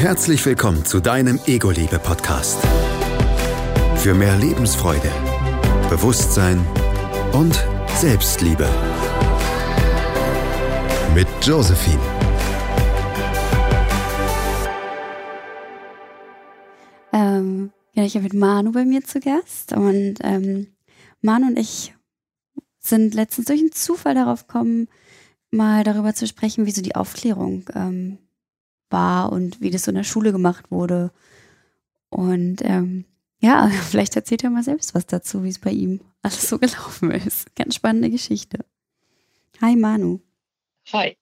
Herzlich 0.00 0.46
willkommen 0.46 0.82
zu 0.86 0.98
deinem 0.98 1.38
Ego-Liebe-Podcast. 1.44 2.58
Für 3.96 4.14
mehr 4.14 4.34
Lebensfreude, 4.38 5.12
Bewusstsein 5.90 6.58
und 7.34 7.62
Selbstliebe. 7.96 8.66
Mit 11.14 11.28
Josephine. 11.42 12.00
Ähm, 17.12 17.70
ja, 17.92 18.02
ich 18.02 18.14
habe 18.14 18.22
mit 18.22 18.32
Manu 18.32 18.72
bei 18.72 18.86
mir 18.86 19.04
zu 19.04 19.20
Gast 19.20 19.74
und 19.74 20.14
ähm, 20.22 20.68
Manu 21.20 21.48
und 21.48 21.58
ich 21.58 21.94
sind 22.78 23.12
letztens 23.12 23.48
durch 23.48 23.60
einen 23.60 23.72
Zufall 23.72 24.14
darauf 24.14 24.46
gekommen, 24.46 24.88
mal 25.50 25.84
darüber 25.84 26.14
zu 26.14 26.26
sprechen, 26.26 26.64
wie 26.64 26.70
so 26.72 26.80
die 26.80 26.94
Aufklärung 26.94 27.68
ähm, 27.74 28.16
war 28.90 29.32
und 29.32 29.60
wie 29.60 29.70
das 29.70 29.82
so 29.84 29.90
in 29.90 29.96
der 29.96 30.04
Schule 30.04 30.32
gemacht 30.32 30.70
wurde. 30.70 31.12
Und 32.10 32.58
ähm, 32.62 33.04
ja, 33.40 33.68
vielleicht 33.88 34.16
erzählt 34.16 34.44
er 34.44 34.50
mal 34.50 34.62
selbst 34.62 34.94
was 34.94 35.06
dazu, 35.06 35.44
wie 35.44 35.48
es 35.48 35.58
bei 35.58 35.70
ihm 35.70 36.00
alles 36.22 36.48
so 36.48 36.58
gelaufen 36.58 37.10
ist. 37.10 37.54
Ganz 37.56 37.74
spannende 37.74 38.10
Geschichte. 38.10 38.64
Hi 39.60 39.76
Manu. 39.76 40.20
Hi. 40.92 41.16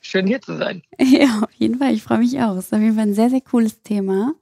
Schön 0.00 0.26
hier 0.26 0.40
zu 0.40 0.56
sein. 0.56 0.82
Ja, 0.98 1.40
auf 1.42 1.52
jeden 1.52 1.78
Fall. 1.78 1.94
Ich 1.94 2.02
freue 2.02 2.18
mich 2.18 2.38
auch. 2.40 2.56
Es 2.56 2.66
ist 2.66 2.74
auf 2.74 2.80
jeden 2.80 2.94
Fall 2.94 3.06
ein 3.06 3.14
sehr, 3.14 3.30
sehr 3.30 3.40
cooles 3.40 3.82
Thema. 3.82 4.34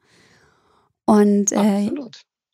Und 1.05 1.53
äh, 1.53 1.91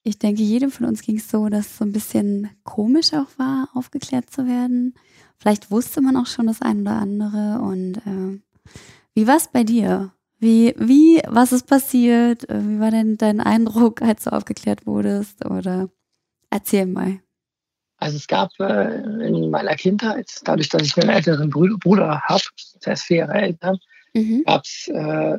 ich 0.02 0.18
denke, 0.18 0.42
jedem 0.42 0.70
von 0.70 0.86
uns 0.86 1.02
ging 1.02 1.16
es 1.16 1.30
so, 1.30 1.48
dass 1.48 1.66
es 1.66 1.78
so 1.78 1.84
ein 1.84 1.92
bisschen 1.92 2.50
komisch 2.64 3.12
auch 3.14 3.28
war, 3.38 3.68
aufgeklärt 3.74 4.30
zu 4.30 4.46
werden. 4.46 4.94
Vielleicht 5.38 5.70
wusste 5.70 6.00
man 6.00 6.16
auch 6.16 6.26
schon 6.26 6.46
das 6.46 6.60
eine 6.60 6.82
oder 6.82 6.96
andere. 6.96 7.60
Und 7.62 7.98
äh, 7.98 8.40
wie 9.18 9.26
war 9.26 9.36
es 9.36 9.48
bei 9.48 9.64
dir? 9.64 10.12
Wie, 10.38 10.72
wie, 10.78 11.20
was 11.26 11.50
ist 11.50 11.66
passiert? 11.66 12.48
Äh, 12.48 12.60
wie 12.62 12.78
war 12.78 12.92
denn 12.92 13.16
dein 13.16 13.40
Eindruck, 13.40 14.00
als 14.00 14.22
du 14.22 14.32
aufgeklärt 14.32 14.86
wurdest? 14.86 15.44
Oder 15.44 15.88
erzähl 16.50 16.86
mal. 16.86 17.18
Also 17.96 18.16
es 18.16 18.28
gab 18.28 18.52
äh, 18.60 19.26
in 19.26 19.50
meiner 19.50 19.74
Kindheit, 19.74 20.30
dadurch, 20.44 20.68
dass 20.68 20.82
ich 20.82 20.96
einen 20.98 21.10
älteren 21.10 21.50
Bruder 21.50 22.20
habe, 22.26 22.44
der 22.86 22.92
ist 22.92 23.02
vier 23.02 23.16
Jahre 23.16 23.40
älter, 23.40 23.76
mhm. 24.14 24.44
gab 24.46 24.64
es 24.64 24.86
äh, 24.86 25.38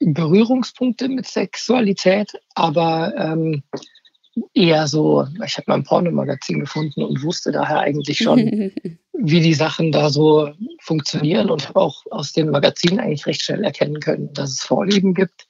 Berührungspunkte 0.00 1.08
mit 1.08 1.26
Sexualität, 1.26 2.32
aber 2.56 3.14
ähm, 3.16 3.62
eher 4.54 4.86
so, 4.86 5.26
ich 5.44 5.56
habe 5.56 5.64
mal 5.68 5.74
ein 5.74 5.84
Pornomagazin 5.84 6.60
gefunden 6.60 7.02
und 7.02 7.22
wusste 7.22 7.52
daher 7.52 7.80
eigentlich 7.80 8.18
schon, 8.18 8.38
wie 9.12 9.40
die 9.40 9.54
Sachen 9.54 9.92
da 9.92 10.10
so 10.10 10.50
funktionieren 10.80 11.50
und 11.50 11.68
habe 11.68 11.80
auch 11.80 12.04
aus 12.10 12.32
dem 12.32 12.50
Magazin 12.50 13.00
eigentlich 13.00 13.26
recht 13.26 13.42
schnell 13.42 13.64
erkennen 13.64 14.00
können, 14.00 14.32
dass 14.32 14.52
es 14.52 14.60
Vorlieben 14.62 15.14
gibt. 15.14 15.46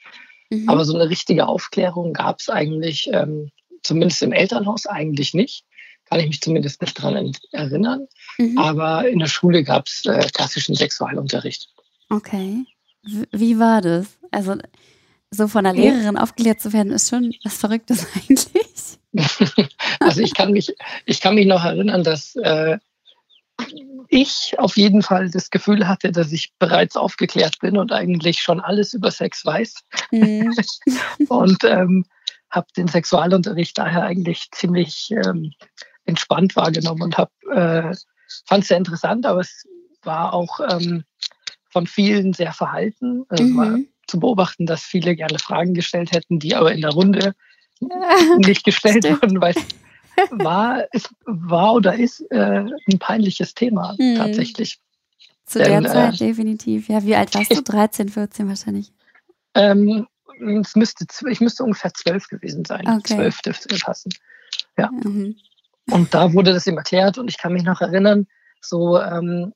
Mhm. 0.51 0.69
Aber 0.69 0.85
so 0.85 0.95
eine 0.95 1.09
richtige 1.09 1.47
Aufklärung 1.47 2.13
gab 2.13 2.41
es 2.41 2.49
eigentlich, 2.49 3.11
ähm, 3.13 3.51
zumindest 3.83 4.23
im 4.23 4.33
Elternhaus 4.33 4.87
eigentlich 4.87 5.35
nicht. 5.35 5.65
Kann 6.07 6.21
ich 6.21 6.29
mich 6.29 6.41
zumindest 6.41 6.81
nicht 6.81 6.99
daran 6.99 7.33
erinnern. 7.53 8.07
Mhm. 8.39 8.57
Aber 8.57 9.07
in 9.07 9.19
der 9.19 9.27
Schule 9.27 9.63
gab 9.63 9.89
es 9.89 10.07
äh, 10.07 10.27
klassischen 10.33 10.75
Sexualunterricht. 10.75 11.69
Okay. 12.09 12.65
Wie 13.31 13.59
war 13.59 13.83
das? 13.83 14.07
Also 14.31 14.57
so 15.31 15.49
von 15.49 15.65
der 15.65 15.75
Lehrerin 15.75 16.17
aufklärt 16.17 16.61
zu 16.61 16.73
werden, 16.73 16.93
ist 16.93 17.11
schon 17.11 17.35
was 17.45 17.59
Verrücktes 17.59 18.07
eigentlich. 18.15 18.58
also 20.01 20.21
ich 20.21 20.35
kann 20.35 20.53
mich, 20.53 20.75
ich 21.05 21.21
kann 21.21 21.35
mich 21.35 21.47
noch 21.47 21.65
erinnern, 21.65 22.05
dass 22.05 22.37
äh, 22.37 22.79
ich 24.09 24.55
auf 24.59 24.77
jeden 24.77 25.03
Fall 25.03 25.31
das 25.31 25.51
Gefühl 25.51 25.87
hatte, 25.89 26.13
dass 26.13 26.33
ich 26.33 26.53
bereits 26.59 26.97
aufgeklärt 26.97 27.59
bin 27.61 27.77
und 27.77 27.93
eigentlich 27.93 28.41
schon 28.41 28.61
alles 28.61 28.95
über 28.95 29.11
Sex 29.11 29.45
weiß. 29.45 29.75
Mhm. 30.11 30.55
und 31.29 31.65
ähm, 31.65 32.05
habe 32.51 32.67
den 32.77 32.89
Sexualunterricht 32.89 33.77
daher 33.77 34.05
eigentlich 34.05 34.49
ziemlich 34.53 35.11
ähm, 35.11 35.53
entspannt 36.05 36.57
wahrgenommen 36.57 37.03
und 37.03 37.19
habe 37.19 37.31
äh, 37.53 37.95
fand 38.47 38.63
es 38.63 38.69
sehr 38.69 38.79
interessant, 38.79 39.27
aber 39.27 39.41
es 39.41 39.67
war 40.03 40.33
auch 40.33 40.61
ähm, 40.71 41.05
von 41.71 41.87
vielen 41.87 42.33
sehr 42.33 42.53
verhalten. 42.53 43.25
Also 43.29 43.45
mhm 43.45 43.89
zu 44.09 44.19
beobachten, 44.19 44.67
dass 44.67 44.83
viele 44.83 45.15
gerne 45.15 45.39
Fragen 45.39 45.75
gestellt 45.75 46.13
hätten, 46.13 46.39
die 46.39 46.57
aber 46.57 46.73
in 46.73 46.81
der 46.81 46.91
Runde 46.91 47.35
nicht 48.39 48.65
gestellt 48.65 49.05
wurden, 49.05 49.41
weil 49.41 49.55
es 49.55 49.65
war, 50.31 50.85
es 50.93 51.09
war 51.25 51.75
oder 51.75 51.95
ist 51.95 52.21
äh, 52.31 52.65
ein 52.91 52.99
peinliches 52.99 53.55
Thema 53.55 53.95
mhm. 53.99 54.17
tatsächlich. 54.17 54.79
Zu 55.47 55.61
Denn, 55.61 55.85
der 55.85 55.93
Zeit 55.93 56.15
äh, 56.15 56.27
definitiv. 56.27 56.89
Ja, 56.89 57.03
wie 57.05 57.17
alt 57.17 57.35
warst 57.35 57.51
du? 57.51 57.63
13, 57.63 58.11
14 58.11 58.49
wahrscheinlich. 58.49 58.93
Ähm, 59.55 60.07
es 60.61 60.77
müsste, 60.77 61.07
ich 61.31 61.41
müsste 61.41 61.65
ungefähr 61.65 61.93
zwölf 61.95 62.29
gewesen 62.29 62.65
sein. 62.65 62.87
Okay. 62.87 63.15
Zwölf 63.15 63.41
dürfte 63.41 63.77
passen. 63.79 64.13
Ja. 64.77 64.91
Mhm. 64.91 65.37
Und 65.91 66.13
da 66.13 66.33
wurde 66.35 66.53
das 66.53 66.67
ihm 66.67 66.77
erklärt 66.77 67.19
und 67.19 67.29
ich 67.29 67.39
kann 67.39 67.55
mich 67.55 67.63
noch 67.63 67.81
erinnern, 67.81 68.27
so 68.61 69.01
ähm, 69.01 69.55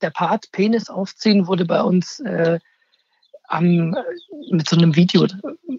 der 0.00 0.10
Part 0.10 0.50
Penis 0.52 0.88
aufziehen 0.88 1.46
wurde 1.46 1.64
bei 1.64 1.82
uns 1.82 2.20
äh, 2.20 2.58
am, 3.48 3.96
mit 4.50 4.68
so 4.68 4.76
einem 4.76 4.96
Video 4.96 5.26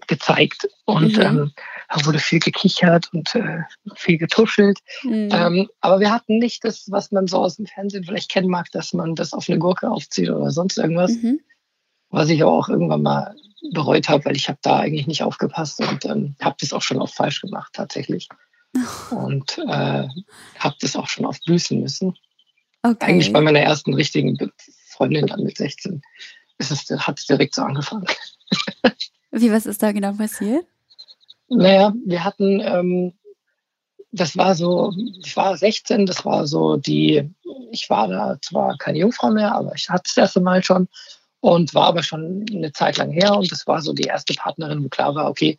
gezeigt 0.06 0.68
und 0.84 1.16
mhm. 1.16 1.22
ähm, 1.22 1.52
da 1.88 2.04
wurde 2.04 2.18
viel 2.18 2.40
gekichert 2.40 3.08
und 3.12 3.34
äh, 3.34 3.62
viel 3.94 4.18
getuschelt. 4.18 4.78
Mhm. 5.02 5.28
Ähm, 5.32 5.68
aber 5.80 6.00
wir 6.00 6.10
hatten 6.10 6.38
nicht 6.38 6.64
das, 6.64 6.90
was 6.90 7.12
man 7.12 7.26
so 7.26 7.38
aus 7.38 7.56
dem 7.56 7.66
Fernsehen 7.66 8.04
vielleicht 8.04 8.30
kennen 8.30 8.48
mag, 8.48 8.70
dass 8.72 8.92
man 8.92 9.14
das 9.14 9.32
auf 9.32 9.48
eine 9.48 9.58
Gurke 9.58 9.90
aufzieht 9.90 10.30
oder 10.30 10.50
sonst 10.50 10.78
irgendwas. 10.78 11.12
Mhm. 11.12 11.40
Was 12.10 12.28
ich 12.30 12.42
aber 12.42 12.52
auch 12.52 12.68
irgendwann 12.68 13.02
mal 13.02 13.34
bereut 13.72 14.08
habe, 14.08 14.24
weil 14.24 14.36
ich 14.36 14.48
habe 14.48 14.58
da 14.62 14.78
eigentlich 14.78 15.06
nicht 15.06 15.22
aufgepasst 15.22 15.80
und 15.80 16.04
ähm, 16.04 16.36
habe 16.40 16.56
das 16.60 16.72
auch 16.72 16.82
schon 16.82 16.98
oft 16.98 17.14
falsch 17.14 17.40
gemacht 17.40 17.72
tatsächlich. 17.74 18.28
Und 19.10 19.58
äh, 19.58 20.06
habe 20.58 20.76
das 20.80 20.94
auch 20.94 21.08
schon 21.08 21.24
oft 21.24 21.42
büßen 21.46 21.80
müssen. 21.80 22.14
Okay. 22.82 23.06
Eigentlich 23.06 23.32
bei 23.32 23.40
meiner 23.40 23.60
ersten 23.60 23.94
richtigen 23.94 24.36
Freundin 24.90 25.26
dann 25.26 25.42
mit 25.42 25.56
16 25.56 26.02
ist 26.58 26.70
es, 26.70 26.90
hat 26.90 27.18
es 27.18 27.26
direkt 27.26 27.54
so 27.54 27.62
angefangen. 27.62 28.06
Wie, 29.30 29.52
was 29.52 29.66
ist 29.66 29.82
da 29.82 29.92
genau 29.92 30.12
passiert? 30.12 30.66
Naja, 31.48 31.92
wir 32.04 32.24
hatten, 32.24 32.60
ähm, 32.60 33.14
das 34.12 34.36
war 34.36 34.54
so, 34.54 34.92
ich 35.22 35.36
war 35.36 35.56
16, 35.56 36.06
das 36.06 36.24
war 36.24 36.46
so 36.46 36.76
die, 36.76 37.30
ich 37.70 37.88
war 37.90 38.08
da 38.08 38.38
zwar 38.40 38.76
keine 38.78 38.98
Jungfrau 38.98 39.30
mehr, 39.30 39.54
aber 39.54 39.74
ich 39.74 39.88
hatte 39.88 40.04
das 40.06 40.16
erste 40.16 40.40
Mal 40.40 40.62
schon 40.62 40.88
und 41.40 41.74
war 41.74 41.86
aber 41.86 42.02
schon 42.02 42.44
eine 42.50 42.72
Zeit 42.72 42.96
lang 42.96 43.10
her 43.10 43.34
und 43.36 43.50
das 43.52 43.66
war 43.66 43.80
so 43.80 43.92
die 43.92 44.04
erste 44.04 44.34
Partnerin, 44.34 44.82
wo 44.84 44.88
klar 44.88 45.14
war, 45.14 45.30
okay, 45.30 45.58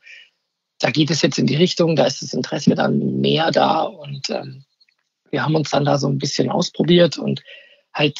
da 0.80 0.92
geht 0.92 1.12
es 1.12 1.22
jetzt 1.22 1.40
in 1.40 1.48
die 1.48 1.56
Richtung, 1.56 1.96
da 1.96 2.06
ist 2.06 2.22
das 2.22 2.34
Interesse 2.34 2.74
dann 2.76 3.20
mehr 3.20 3.52
da 3.52 3.82
und 3.82 4.30
ähm, 4.30 4.64
wir 5.32 5.44
haben 5.44 5.56
uns 5.56 5.70
dann 5.70 5.86
da 5.86 5.98
so 5.98 6.08
ein 6.08 6.18
bisschen 6.18 6.50
ausprobiert 6.50 7.18
und 7.18 7.44
halt 7.94 8.20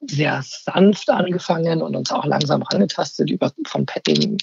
sehr 0.00 0.42
sanft 0.42 1.10
angefangen 1.10 1.82
und 1.82 1.96
uns 1.96 2.10
auch 2.10 2.24
langsam 2.24 2.62
angetastet 2.62 3.30
über 3.30 3.52
von 3.66 3.86
Petting 3.86 4.38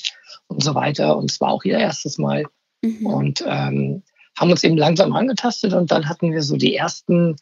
und 0.48 0.64
so 0.64 0.76
weiter. 0.76 1.18
Und 1.18 1.32
es 1.32 1.40
war 1.40 1.50
auch 1.50 1.64
ihr 1.64 1.78
erstes 1.78 2.18
Mal. 2.18 2.46
Mhm. 2.82 3.06
Und 3.06 3.44
ähm, 3.48 4.04
haben 4.38 4.52
uns 4.52 4.64
eben 4.64 4.78
langsam 4.78 5.14
angetastet 5.14 5.74
und 5.74 5.92
dann 5.92 6.10
hatten 6.10 6.32
wir 6.34 6.44
so 6.44 6.58
die 6.58 6.76
ersten, 6.76 7.38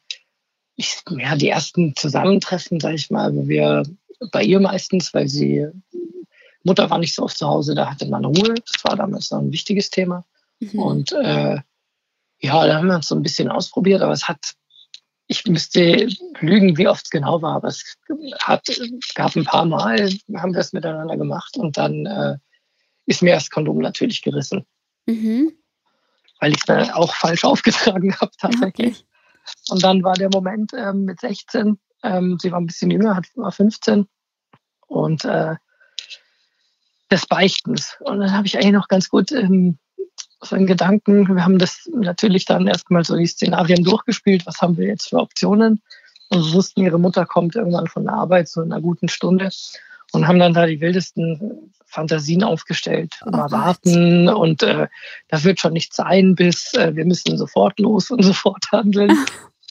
ich, 0.76 1.02
ja, 1.10 1.36
die 1.36 1.50
ersten 1.50 1.96
Zusammentreffen, 1.96 2.80
sag 2.80 2.94
ich 2.94 3.10
mal, 3.10 3.36
wo 3.36 3.48
wir 3.48 3.84
bei 4.32 4.44
ihr 4.44 4.60
meistens, 4.60 5.14
weil 5.14 5.28
sie 5.28 5.68
Mutter 6.64 6.90
war 6.90 7.00
nicht 7.00 7.16
so 7.16 7.24
oft 7.24 7.38
zu 7.38 7.48
Hause, 7.48 7.76
da 7.76 7.90
hatte 7.90 8.08
man 8.08 8.26
Ruhe. 8.26 8.54
Das 8.54 8.84
war 8.84 8.96
damals 8.96 9.32
noch 9.32 9.40
ein 9.40 9.52
wichtiges 9.52 9.90
Thema. 9.90 10.26
Mhm. 10.60 10.80
Und 10.80 11.12
äh, 11.12 11.58
ja, 12.40 12.68
da 12.68 12.76
haben 12.76 12.88
wir 12.88 12.96
uns 12.96 13.08
so 13.08 13.16
ein 13.16 13.24
bisschen 13.24 13.50
ausprobiert, 13.50 14.02
aber 14.02 14.14
es 14.14 14.28
hat 14.28 14.54
ich 15.28 15.46
müsste 15.46 16.08
lügen, 16.40 16.78
wie 16.78 16.88
oft 16.88 17.06
es 17.06 17.10
genau 17.10 17.42
war, 17.42 17.56
aber 17.56 17.70
es 17.70 17.98
hat, 18.40 18.68
gab 19.16 19.36
ein 19.36 19.46
paar 19.46 19.66
Mal, 19.66 20.10
haben 20.36 20.54
wir 20.54 20.60
es 20.60 20.74
miteinander 20.74 21.18
gemacht 21.18 21.58
und 21.58 21.78
dann 21.78 22.06
äh, 22.06 22.38
ist 23.06 23.22
mir 23.22 23.36
das 23.36 23.50
Kondom 23.50 23.80
natürlich 23.80 24.22
gerissen. 24.22 24.66
Mhm. 25.06 25.54
Weil 26.40 26.52
ich 26.52 26.60
es 26.60 26.66
dann 26.66 26.90
auch 26.92 27.14
falsch 27.16 27.46
aufgetragen 27.46 28.16
habe 28.20 28.32
tatsächlich. 28.40 28.98
Okay. 28.98 29.06
Und 29.70 29.84
dann 29.84 30.04
war 30.04 30.14
der 30.14 30.30
Moment 30.32 30.72
ähm, 30.74 31.06
mit 31.06 31.20
16, 31.20 31.78
ähm, 32.04 32.38
sie 32.42 32.52
war 32.52 32.60
ein 32.60 32.68
bisschen 32.68 32.92
jünger, 32.92 33.16
hat, 33.16 33.26
war 33.36 33.52
15 33.52 34.08
und 34.88 35.26
äh, 35.26 35.56
des 37.12 37.26
Beichtens. 37.28 37.98
Und 38.02 38.20
dann 38.20 38.34
habe 38.34 38.48
ich 38.48 38.58
eigentlich 38.58 38.74
noch 38.74 38.88
ganz 38.88 39.10
gut 39.10 39.32
ähm, 39.32 39.78
so 40.46 40.56
in 40.56 40.68
Gedanken. 40.68 41.28
Wir 41.28 41.44
haben 41.44 41.60
das 41.60 41.90
natürlich 41.94 42.46
dann 42.46 42.68
erstmal 42.68 43.04
so 43.04 43.16
die 43.16 43.28
Szenarien 43.28 43.84
durchgespielt. 43.84 44.46
Was 44.46 44.62
haben 44.62 44.78
wir 44.78 44.88
jetzt 44.88 45.10
für 45.10 45.18
Optionen? 45.18 45.82
Und 46.30 46.46
wir 46.46 46.54
wussten, 46.54 46.82
ihre 46.82 47.00
Mutter 47.00 47.26
kommt 47.26 47.56
irgendwann 47.56 47.88
von 47.88 48.06
der 48.06 48.14
Arbeit 48.14 48.48
so 48.50 48.62
in 48.62 48.72
einer 48.72 48.82
guten 48.82 49.08
Stunde 49.08 49.50
und 50.12 50.28
haben 50.28 50.40
dann 50.40 50.54
da 50.54 50.66
die 50.66 50.82
wildesten 50.82 51.72
Fantasien 51.86 52.44
aufgestellt. 52.44 53.20
Oh 53.26 53.32
mal 53.32 53.52
warten 53.52 54.30
und 54.30 54.64
äh, 54.64 54.88
das 55.28 55.44
wird 55.44 55.60
schon 55.60 55.74
nicht 55.74 55.94
sein, 55.94 56.36
bis 56.36 56.74
äh, 56.74 56.96
wir 56.96 57.06
müssen 57.06 57.38
sofort 57.38 57.80
los 57.80 58.10
und 58.10 58.24
sofort 58.24 58.66
handeln. 58.72 59.16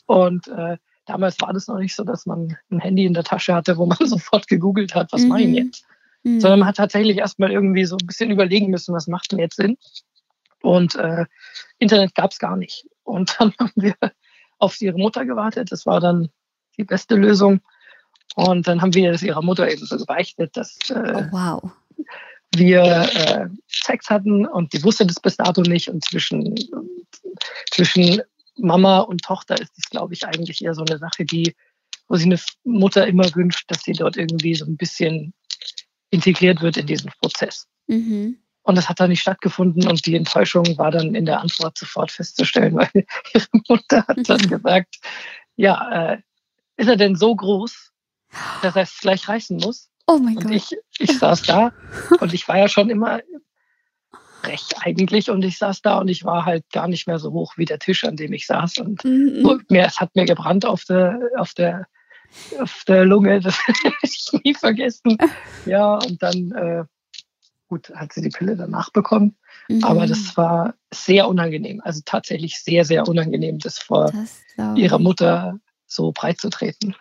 und 0.06 0.46
äh, 0.48 0.76
damals 1.06 1.40
war 1.40 1.52
das 1.52 1.66
noch 1.66 1.78
nicht 1.78 1.96
so, 1.96 2.04
dass 2.04 2.26
man 2.26 2.56
ein 2.70 2.78
Handy 2.78 3.04
in 3.04 3.14
der 3.14 3.24
Tasche 3.24 3.54
hatte, 3.54 3.76
wo 3.76 3.86
man 3.86 3.98
sofort 4.04 4.46
gegoogelt 4.46 4.94
hat, 4.94 5.12
was 5.12 5.22
mhm. 5.22 5.28
mache 5.28 5.42
ich 5.42 5.54
jetzt? 5.54 5.84
mhm. 6.22 6.40
sondern 6.40 6.60
man 6.60 6.68
hat 6.68 6.76
tatsächlich 6.76 7.18
erstmal 7.18 7.52
irgendwie 7.52 7.84
so 7.84 7.96
ein 7.96 8.06
bisschen 8.06 8.30
überlegen 8.30 8.70
müssen, 8.70 8.94
was 8.94 9.06
macht 9.06 9.32
denn 9.32 9.38
jetzt 9.38 9.56
Sinn. 9.56 9.76
Und 10.62 10.94
äh, 10.94 11.26
Internet 11.78 12.14
gab 12.14 12.30
es 12.30 12.38
gar 12.38 12.56
nicht. 12.56 12.86
Und 13.02 13.36
dann 13.38 13.52
haben 13.58 13.72
wir 13.76 13.94
auf 14.58 14.80
ihre 14.80 14.98
Mutter 14.98 15.24
gewartet. 15.26 15.72
Das 15.72 15.86
war 15.86 16.00
dann 16.00 16.30
die 16.78 16.84
beste 16.84 17.16
Lösung. 17.16 17.60
Und 18.34 18.66
dann 18.66 18.80
haben 18.80 18.94
wir 18.94 19.10
es 19.12 19.22
ihrer 19.22 19.42
Mutter 19.42 19.70
eben 19.70 19.84
so 19.84 19.96
gebeichtet, 19.96 20.56
dass 20.56 20.78
äh, 20.90 21.12
oh, 21.14 21.26
wow. 21.32 21.70
wir 22.54 22.82
äh, 22.82 23.48
Sex 23.66 24.08
hatten 24.08 24.46
und 24.46 24.72
die 24.72 24.82
wusste 24.82 25.06
das 25.06 25.20
bis 25.20 25.36
dato 25.36 25.60
nicht. 25.62 25.88
Und 25.88 26.04
zwischen, 26.04 26.54
zwischen 27.70 28.22
Mama 28.56 29.00
und 29.00 29.22
Tochter 29.22 29.60
ist 29.60 29.76
es, 29.76 29.90
glaube 29.90 30.14
ich, 30.14 30.26
eigentlich 30.26 30.64
eher 30.64 30.74
so 30.74 30.84
eine 30.84 30.98
Sache, 30.98 31.24
die, 31.24 31.54
wo 32.08 32.16
sich 32.16 32.26
eine 32.26 32.40
Mutter 32.64 33.06
immer 33.06 33.24
wünscht, 33.34 33.70
dass 33.70 33.82
sie 33.82 33.92
dort 33.92 34.16
irgendwie 34.16 34.54
so 34.54 34.64
ein 34.64 34.76
bisschen 34.76 35.34
integriert 36.10 36.62
wird 36.62 36.76
in 36.76 36.86
diesen 36.86 37.10
Prozess. 37.20 37.66
Mhm. 37.86 38.38
Und 38.62 38.76
das 38.76 38.88
hat 38.88 39.00
dann 39.00 39.10
nicht 39.10 39.20
stattgefunden 39.20 39.88
und 39.88 40.06
die 40.06 40.14
Enttäuschung 40.14 40.78
war 40.78 40.90
dann 40.90 41.14
in 41.14 41.26
der 41.26 41.40
Antwort 41.40 41.76
sofort 41.76 42.12
festzustellen, 42.12 42.74
weil 42.76 42.90
ihre 43.34 43.46
Mutter 43.68 44.06
hat 44.06 44.28
dann 44.28 44.48
gesagt, 44.48 44.96
ja, 45.56 46.12
äh, 46.12 46.18
ist 46.76 46.88
er 46.88 46.96
denn 46.96 47.16
so 47.16 47.34
groß, 47.34 47.92
dass 48.62 48.76
er 48.76 48.82
es 48.82 48.98
gleich 49.00 49.28
reißen 49.28 49.58
muss? 49.58 49.90
Oh 50.06 50.18
mein 50.18 50.36
und 50.36 50.44
Gott. 50.44 50.52
Ich, 50.52 50.76
ich 50.98 51.18
saß 51.18 51.42
da 51.42 51.72
und 52.20 52.32
ich 52.32 52.48
war 52.48 52.58
ja 52.58 52.68
schon 52.68 52.90
immer 52.90 53.20
recht 54.44 54.74
eigentlich 54.80 55.30
und 55.30 55.44
ich 55.44 55.58
saß 55.58 55.82
da 55.82 55.98
und 55.98 56.08
ich 56.08 56.24
war 56.24 56.44
halt 56.44 56.64
gar 56.72 56.88
nicht 56.88 57.06
mehr 57.06 57.18
so 57.18 57.32
hoch 57.32 57.54
wie 57.56 57.64
der 57.64 57.78
Tisch, 57.78 58.04
an 58.04 58.16
dem 58.16 58.32
ich 58.32 58.46
saß 58.46 58.78
und 58.78 59.04
mhm. 59.04 59.62
mir, 59.68 59.86
es 59.86 60.00
hat 60.00 60.14
mir 60.14 60.24
gebrannt 60.24 60.66
auf 60.66 60.84
der, 60.84 61.20
auf 61.36 61.54
der, 61.54 61.86
auf 62.58 62.82
der 62.86 63.04
Lunge, 63.04 63.40
das 63.40 63.56
werde 63.84 63.96
ich 64.02 64.30
nie 64.44 64.54
vergessen. 64.54 65.16
Ja, 65.66 65.94
und 65.94 66.22
dann, 66.22 66.50
äh, 66.52 66.84
gut, 67.72 67.90
hat 67.94 68.12
sie 68.12 68.20
die 68.20 68.28
Pille 68.28 68.54
danach 68.54 68.90
bekommen, 68.90 69.34
mhm. 69.68 69.82
aber 69.82 70.06
das 70.06 70.36
war 70.36 70.74
sehr 70.92 71.26
unangenehm, 71.26 71.80
also 71.82 72.02
tatsächlich 72.04 72.60
sehr, 72.60 72.84
sehr 72.84 73.08
unangenehm, 73.08 73.58
das 73.58 73.78
vor 73.78 74.12
das 74.12 74.42
ihrer 74.76 74.98
Mutter 74.98 75.58
so 75.86 76.12
breit 76.12 76.38
zu 76.38 76.50
treten. 76.50 76.94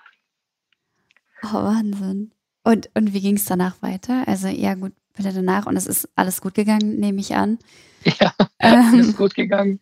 Oh, 1.43 1.55
Wahnsinn. 1.55 2.31
Und, 2.63 2.89
und 2.93 3.13
wie 3.13 3.19
ging 3.19 3.35
es 3.35 3.43
danach 3.43 3.81
weiter? 3.81 4.25
Also, 4.27 4.47
ja, 4.47 4.75
gut, 4.75 4.93
bitte 5.13 5.33
danach. 5.33 5.65
Und 5.65 5.75
es 5.75 5.87
ist 5.87 6.07
alles 6.15 6.39
gut 6.39 6.53
gegangen, 6.53 6.99
nehme 6.99 7.19
ich 7.19 7.35
an. 7.35 7.59
Ja, 8.19 8.33
alles 8.57 9.09
ähm, 9.09 9.15
gut 9.15 9.35
gegangen. 9.35 9.79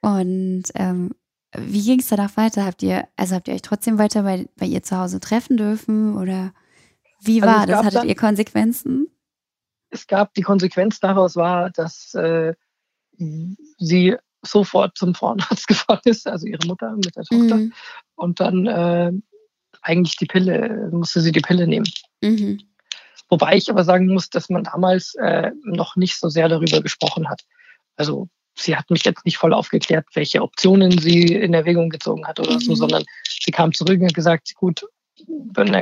Und 0.00 0.64
ähm, 0.74 1.10
wie 1.54 1.84
ging 1.84 2.00
es 2.00 2.08
danach 2.08 2.34
weiter? 2.38 2.64
Habt 2.64 2.82
ihr, 2.82 3.06
also 3.16 3.34
habt 3.34 3.48
ihr 3.48 3.54
euch 3.54 3.62
trotzdem 3.62 3.98
weiter 3.98 4.22
bei, 4.22 4.46
bei 4.56 4.64
ihr 4.64 4.82
zu 4.82 4.96
Hause 4.96 5.20
treffen 5.20 5.58
dürfen? 5.58 6.16
Oder 6.16 6.54
wie 7.20 7.42
also 7.42 7.52
war 7.52 7.60
also 7.60 7.72
das? 7.72 7.84
Hattet 7.84 7.94
dann, 8.00 8.08
ihr 8.08 8.14
Konsequenzen? 8.14 9.08
Es 9.90 10.06
gab, 10.06 10.34
die 10.34 10.42
Konsequenz 10.42 11.00
daraus 11.00 11.36
war, 11.36 11.70
dass 11.70 12.14
äh, 12.14 12.54
sie 13.78 14.16
sofort 14.42 14.96
zum 14.96 15.14
Frauenarzt 15.14 15.66
gefahren 15.68 16.00
ist, 16.04 16.26
also 16.26 16.46
ihre 16.46 16.66
Mutter 16.66 16.92
mit 16.92 17.16
der 17.16 17.24
Tochter. 17.24 17.56
Mhm. 17.56 17.72
Und 18.14 18.40
dann 18.40 18.66
äh, 18.66 19.12
eigentlich 19.82 20.16
die 20.16 20.26
Pille, 20.26 20.88
musste 20.92 21.20
sie 21.20 21.32
die 21.32 21.40
Pille 21.40 21.66
nehmen. 21.66 21.88
Mhm. 22.20 22.60
Wobei 23.28 23.56
ich 23.56 23.68
aber 23.68 23.84
sagen 23.84 24.06
muss, 24.06 24.30
dass 24.30 24.48
man 24.48 24.64
damals 24.64 25.14
äh, 25.16 25.50
noch 25.64 25.96
nicht 25.96 26.18
so 26.18 26.28
sehr 26.28 26.48
darüber 26.48 26.80
gesprochen 26.80 27.28
hat. 27.28 27.42
Also 27.96 28.28
sie 28.56 28.76
hat 28.76 28.90
mich 28.90 29.04
jetzt 29.04 29.24
nicht 29.24 29.36
voll 29.36 29.52
aufgeklärt, 29.52 30.06
welche 30.14 30.42
Optionen 30.42 30.98
sie 30.98 31.34
in 31.34 31.54
Erwägung 31.54 31.90
gezogen 31.90 32.26
hat 32.26 32.40
oder 32.40 32.54
mhm. 32.54 32.60
so, 32.60 32.74
sondern 32.74 33.04
sie 33.28 33.50
kam 33.50 33.72
zurück 33.72 34.00
und 34.00 34.06
hat 34.06 34.14
gesagt, 34.14 34.54
gut, 34.54 34.82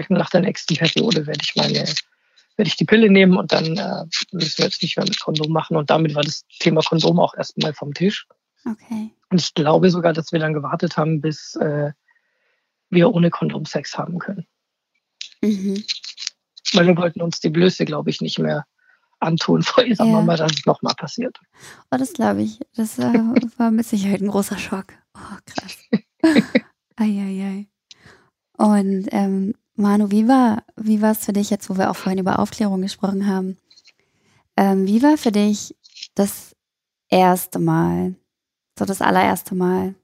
nach 0.09 0.31
der 0.31 0.41
nächsten 0.41 0.77
Periode 0.77 1.27
werde 1.27 1.41
ich 1.43 1.55
meine, 1.55 1.85
werde 2.57 2.69
ich 2.69 2.77
die 2.77 2.85
Pille 2.85 3.11
nehmen 3.11 3.37
und 3.37 3.53
dann 3.53 3.77
äh, 3.77 4.05
müssen 4.33 4.59
wir 4.59 4.65
jetzt 4.65 4.83
nicht 4.83 4.97
mehr 4.97 5.07
mit 5.07 5.21
Kondom 5.21 5.53
machen. 5.53 5.77
Und 5.77 5.91
damit 5.91 6.15
war 6.15 6.23
das 6.23 6.47
Thema 6.59 6.81
Kondom 6.83 7.19
auch 7.21 7.35
erstmal 7.35 7.75
vom 7.75 7.93
Tisch. 7.93 8.27
Okay. 8.65 9.11
Und 9.31 9.41
ich 9.41 9.55
glaube 9.55 9.91
sogar, 9.91 10.13
dass 10.13 10.33
wir 10.33 10.39
dann 10.39 10.55
gewartet 10.55 10.97
haben, 10.97 11.21
bis 11.21 11.55
äh, 11.57 11.93
wir 12.91 13.13
ohne 13.13 13.31
Kondom 13.31 13.65
Sex 13.65 13.97
haben 13.99 14.19
können. 14.19 14.47
Mhm. 15.43 15.85
Weil 16.73 16.87
wir 16.87 16.97
wollten 16.97 17.21
uns 17.21 17.41
die 17.41 17.51
Blöße, 17.51 17.85
glaube 17.85 18.11
ich, 18.11 18.21
nicht 18.21 18.39
mehr 18.39 18.65
antun 19.21 19.63
vor 19.63 19.85
ihrer 19.85 20.05
ja. 20.05 20.13
Mama, 20.13 20.37
dass 20.37 20.53
es 20.53 20.67
nochmal 20.67 20.95
passiert. 20.95 21.39
Oh, 21.91 21.97
das 21.97 22.13
glaube 22.13 22.43
ich. 22.43 22.59
Das 22.75 22.99
äh, 22.99 23.03
war 23.59 23.71
mit 23.71 23.87
Sicherheit 23.87 24.21
ein 24.21 24.29
großer 24.29 24.59
Schock. 24.59 24.95
Oh, 25.15 25.37
krass. 25.45 25.79
Eieiei. 26.97 27.69
Und 28.57 29.09
ähm, 29.13 29.55
Manu, 29.77 30.11
wie 30.11 30.27
war 30.27 30.65
wie 30.77 31.03
es 31.03 31.25
für 31.25 31.33
dich 31.33 31.51
jetzt, 31.51 31.69
wo 31.69 31.77
wir 31.77 31.91
auch 31.91 31.97
vorhin 31.97 32.19
über 32.19 32.39
Aufklärung 32.39 32.81
gesprochen 32.81 33.27
haben? 33.27 33.59
Ähm, 34.57 34.87
wie 34.87 35.03
war 35.03 35.19
für 35.19 35.33
dich 35.33 35.77
das 36.15 36.57
erste 37.09 37.59
Mal, 37.59 38.15
so 38.79 38.87
das 38.87 39.03
allererste 39.03 39.55
Mal? 39.55 39.95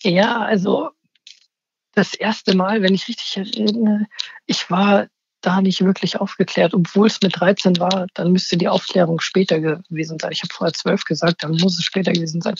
Ja, 0.00 0.40
also 0.40 0.90
das 1.92 2.14
erste 2.14 2.56
Mal, 2.56 2.82
wenn 2.82 2.94
ich 2.94 3.08
richtig 3.08 3.36
erinnere, 3.36 4.06
ich 4.46 4.70
war 4.70 5.08
da 5.42 5.60
nicht 5.60 5.84
wirklich 5.84 6.18
aufgeklärt, 6.18 6.72
obwohl 6.72 7.06
es 7.06 7.20
mit 7.20 7.38
13 7.38 7.78
war, 7.78 8.06
dann 8.14 8.32
müsste 8.32 8.56
die 8.56 8.68
Aufklärung 8.68 9.20
später 9.20 9.60
gewesen 9.60 10.18
sein. 10.18 10.32
Ich 10.32 10.42
habe 10.42 10.52
vorher 10.52 10.72
12 10.72 11.04
gesagt, 11.04 11.42
dann 11.42 11.52
muss 11.52 11.78
es 11.78 11.84
später 11.84 12.12
gewesen 12.12 12.40
sein. 12.40 12.54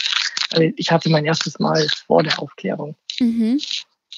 Also 0.53 0.71
ich 0.77 0.91
hatte 0.91 1.09
mein 1.09 1.25
erstes 1.25 1.59
Mal 1.59 1.87
vor 2.07 2.23
der 2.23 2.39
Aufklärung. 2.39 2.95
Mhm. 3.19 3.59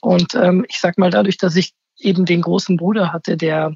Und 0.01 0.35
ähm, 0.35 0.65
ich 0.69 0.81
sag 0.81 0.99
mal, 0.99 1.11
dadurch, 1.11 1.39
dass 1.39 1.57
ich 1.57 1.75
eben 1.99 2.25
den 2.25 2.43
großen 2.43 2.77
Bruder 2.77 3.13
hatte, 3.13 3.37
der 3.37 3.75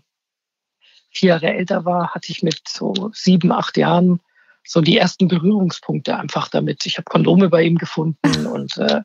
vier 1.10 1.30
Jahre 1.30 1.54
älter 1.54 1.84
war, 1.84 2.14
hatte 2.14 2.30
ich 2.30 2.42
mit 2.42 2.60
so 2.68 3.10
sieben, 3.12 3.52
acht 3.52 3.76
Jahren 3.76 4.20
so 4.64 4.80
die 4.80 4.96
ersten 4.96 5.28
Berührungspunkte 5.28 6.16
einfach 6.16 6.48
damit. 6.48 6.86
Ich 6.86 6.98
habe 6.98 7.04
Kondome 7.04 7.48
bei 7.48 7.62
ihm 7.62 7.78
gefunden 7.78 8.46
und 8.46 8.76
äh, 8.78 9.02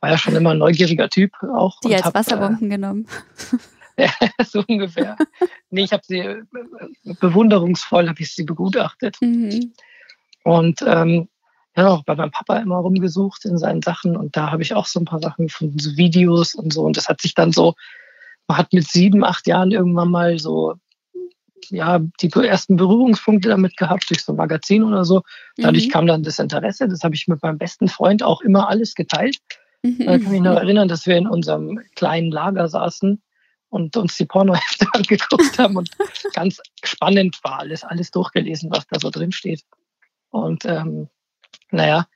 war 0.00 0.10
ja 0.10 0.18
schon 0.18 0.36
immer 0.36 0.50
ein 0.50 0.58
neugieriger 0.58 1.08
Typ 1.08 1.32
auch. 1.42 1.80
Die 1.80 1.94
als 1.94 2.04
hab, 2.04 2.14
Wasserbomben 2.14 2.68
äh, 2.70 2.74
genommen. 2.74 3.06
ja, 3.98 4.10
so 4.44 4.64
ungefähr. 4.66 5.16
nee, 5.70 5.84
ich 5.84 5.92
habe 5.92 6.02
sie 6.06 6.18
äh, 6.18 6.42
bewunderungsvoll, 7.20 8.08
habe 8.08 8.20
ich 8.20 8.34
sie 8.34 8.44
begutachtet. 8.44 9.16
Mhm. 9.20 9.72
Und 10.44 10.82
ähm, 10.86 11.28
ja, 11.78 11.90
auch 11.90 12.02
bei 12.02 12.16
meinem 12.16 12.32
Papa 12.32 12.56
immer 12.56 12.78
rumgesucht 12.78 13.44
in 13.44 13.56
seinen 13.56 13.82
Sachen 13.82 14.16
und 14.16 14.36
da 14.36 14.50
habe 14.50 14.62
ich 14.62 14.74
auch 14.74 14.86
so 14.86 14.98
ein 14.98 15.04
paar 15.04 15.20
Sachen 15.20 15.46
gefunden, 15.46 15.78
so 15.78 15.96
Videos 15.96 16.56
und 16.56 16.72
so. 16.72 16.82
Und 16.82 16.96
das 16.96 17.08
hat 17.08 17.20
sich 17.20 17.34
dann 17.34 17.52
so, 17.52 17.74
man 18.48 18.58
hat 18.58 18.72
mit 18.72 18.88
sieben, 18.88 19.22
acht 19.22 19.46
Jahren 19.46 19.70
irgendwann 19.70 20.10
mal 20.10 20.40
so, 20.40 20.74
ja, 21.68 22.00
die 22.20 22.30
ersten 22.32 22.74
Berührungspunkte 22.74 23.48
damit 23.48 23.76
gehabt 23.76 24.10
durch 24.10 24.24
so 24.24 24.32
ein 24.32 24.36
Magazin 24.36 24.82
oder 24.82 25.04
so. 25.04 25.22
Dadurch 25.56 25.86
mhm. 25.86 25.90
kam 25.92 26.06
dann 26.08 26.24
das 26.24 26.40
Interesse. 26.40 26.88
Das 26.88 27.04
habe 27.04 27.14
ich 27.14 27.28
mit 27.28 27.42
meinem 27.42 27.58
besten 27.58 27.86
Freund 27.86 28.24
auch 28.24 28.40
immer 28.40 28.68
alles 28.68 28.94
geteilt. 28.94 29.36
Mhm. 29.84 29.98
Da 29.98 30.04
kann 30.06 30.22
ich 30.22 30.28
mich 30.28 30.40
noch 30.40 30.56
erinnern, 30.56 30.88
dass 30.88 31.06
wir 31.06 31.16
in 31.16 31.28
unserem 31.28 31.78
kleinen 31.94 32.32
Lager 32.32 32.68
saßen 32.68 33.22
und 33.68 33.96
uns 33.96 34.16
die 34.16 34.26
Pornohefte 34.26 34.86
angeguckt 34.94 35.58
haben 35.60 35.76
und 35.76 35.90
ganz 36.32 36.60
spannend 36.82 37.38
war 37.44 37.60
alles, 37.60 37.84
alles 37.84 38.10
durchgelesen, 38.10 38.68
was 38.72 38.84
da 38.88 38.98
so 38.98 39.10
drin 39.10 39.30
steht. 39.30 39.62
Und 40.30 40.64
ähm, 40.64 41.08
naja, 41.70 42.06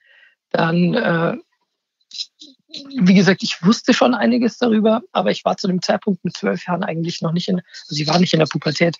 dann, 0.50 0.94
äh, 0.94 1.36
wie 3.00 3.14
gesagt, 3.14 3.42
ich 3.42 3.64
wusste 3.64 3.92
schon 3.92 4.14
einiges 4.14 4.58
darüber, 4.58 5.02
aber 5.12 5.30
ich 5.30 5.44
war 5.44 5.56
zu 5.56 5.66
dem 5.66 5.82
Zeitpunkt 5.82 6.24
mit 6.24 6.36
zwölf 6.36 6.66
Jahren 6.66 6.82
eigentlich 6.82 7.20
noch 7.20 7.32
nicht 7.32 7.48
in, 7.48 7.60
also 7.88 8.02
ich 8.02 8.06
war 8.06 8.18
nicht 8.18 8.32
in 8.32 8.38
der 8.38 8.46
Pubertät. 8.46 8.96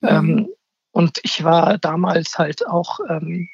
Mhm. 0.00 0.08
Ähm, 0.08 0.48
und 0.92 1.20
ich 1.22 1.44
war 1.44 1.78
damals 1.78 2.38
halt 2.38 2.66
auch 2.66 3.00
ähm, 3.08 3.48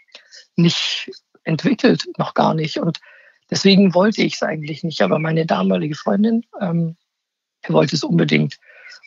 nicht 0.57 1.11
entwickelt, 1.45 2.07
noch 2.17 2.35
gar 2.35 2.55
nicht. 2.55 2.79
Und 2.79 3.01
Deswegen 3.51 3.95
wollte 3.95 4.23
ich 4.23 4.35
es 4.35 4.43
eigentlich 4.43 4.83
nicht, 4.83 5.03
aber 5.03 5.19
meine 5.19 5.47
damalige 5.47 5.95
Freundin 5.95 6.45
ähm, 6.61 6.97
wollte 7.69 7.95
es 7.95 8.03
unbedingt. 8.03 8.59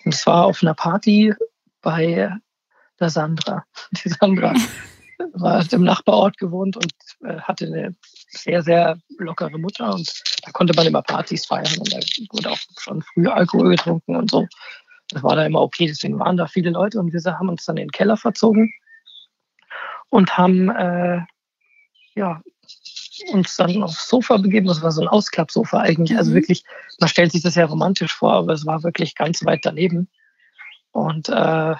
Und 0.06 0.16
zwar 0.16 0.46
auf 0.46 0.64
einer 0.64 0.74
Party 0.74 1.34
bei 1.82 2.34
der 3.00 3.10
Sandra. 3.10 3.66
Die 3.92 4.10
Sandra 4.10 4.54
war 5.34 5.66
im 5.72 5.84
Nachbarort 5.84 6.38
gewohnt 6.38 6.78
und 6.78 6.94
äh, 7.24 7.40
hatte 7.42 7.66
eine 7.66 7.96
sehr, 8.30 8.64
sehr 8.64 8.98
lockere 9.18 9.58
Mutter 9.58 9.94
und 9.94 10.12
da 10.44 10.52
konnte 10.52 10.74
man 10.76 10.88
immer 10.88 11.02
Partys 11.02 11.46
feiern 11.46 11.78
und 11.78 11.94
da 11.94 12.00
wurde 12.32 12.52
auch 12.52 12.60
schon 12.78 13.02
früh 13.02 13.28
Alkohol 13.28 13.70
getrunken 13.72 14.16
und 14.16 14.32
so. 14.32 14.48
Das 15.10 15.24
war 15.24 15.36
da 15.36 15.46
immer 15.46 15.62
okay, 15.62 15.88
deswegen 15.88 16.20
waren 16.20 16.38
da 16.38 16.48
viele 16.48 16.70
Leute 16.70 17.00
und 17.00 17.12
wir 17.12 17.40
haben 17.40 17.50
uns 17.50 17.66
dann 17.66 17.78
in 17.78 17.88
den 17.88 17.92
Keller 17.92 18.18
verzogen 18.18 18.72
und 20.10 20.38
haben 20.38 20.70
äh, 20.70 21.22
ja, 22.16 22.42
uns 23.32 23.56
dann 23.56 23.84
aufs 23.84 24.08
Sofa 24.08 24.38
begeben. 24.38 24.68
Das 24.68 24.82
war 24.82 24.92
so 24.92 25.02
ein 25.02 25.08
Ausklappsofa 25.08 25.80
eigentlich. 25.80 26.18
Also 26.18 26.32
mhm. 26.32 26.36
Also 26.38 26.42
wirklich, 26.42 26.64
man 27.00 27.10
stellt 27.10 27.32
sich 27.32 27.42
das 27.42 27.56
ja 27.56 27.66
romantisch 27.66 28.14
vor, 28.14 28.34
aber 28.34 28.54
es 28.54 28.66
war 28.66 28.84
wirklich 28.84 29.16
ganz 29.16 29.44
weit 29.46 29.62
daneben. 29.64 30.10
Und 30.92 31.30
äh, 31.30 31.76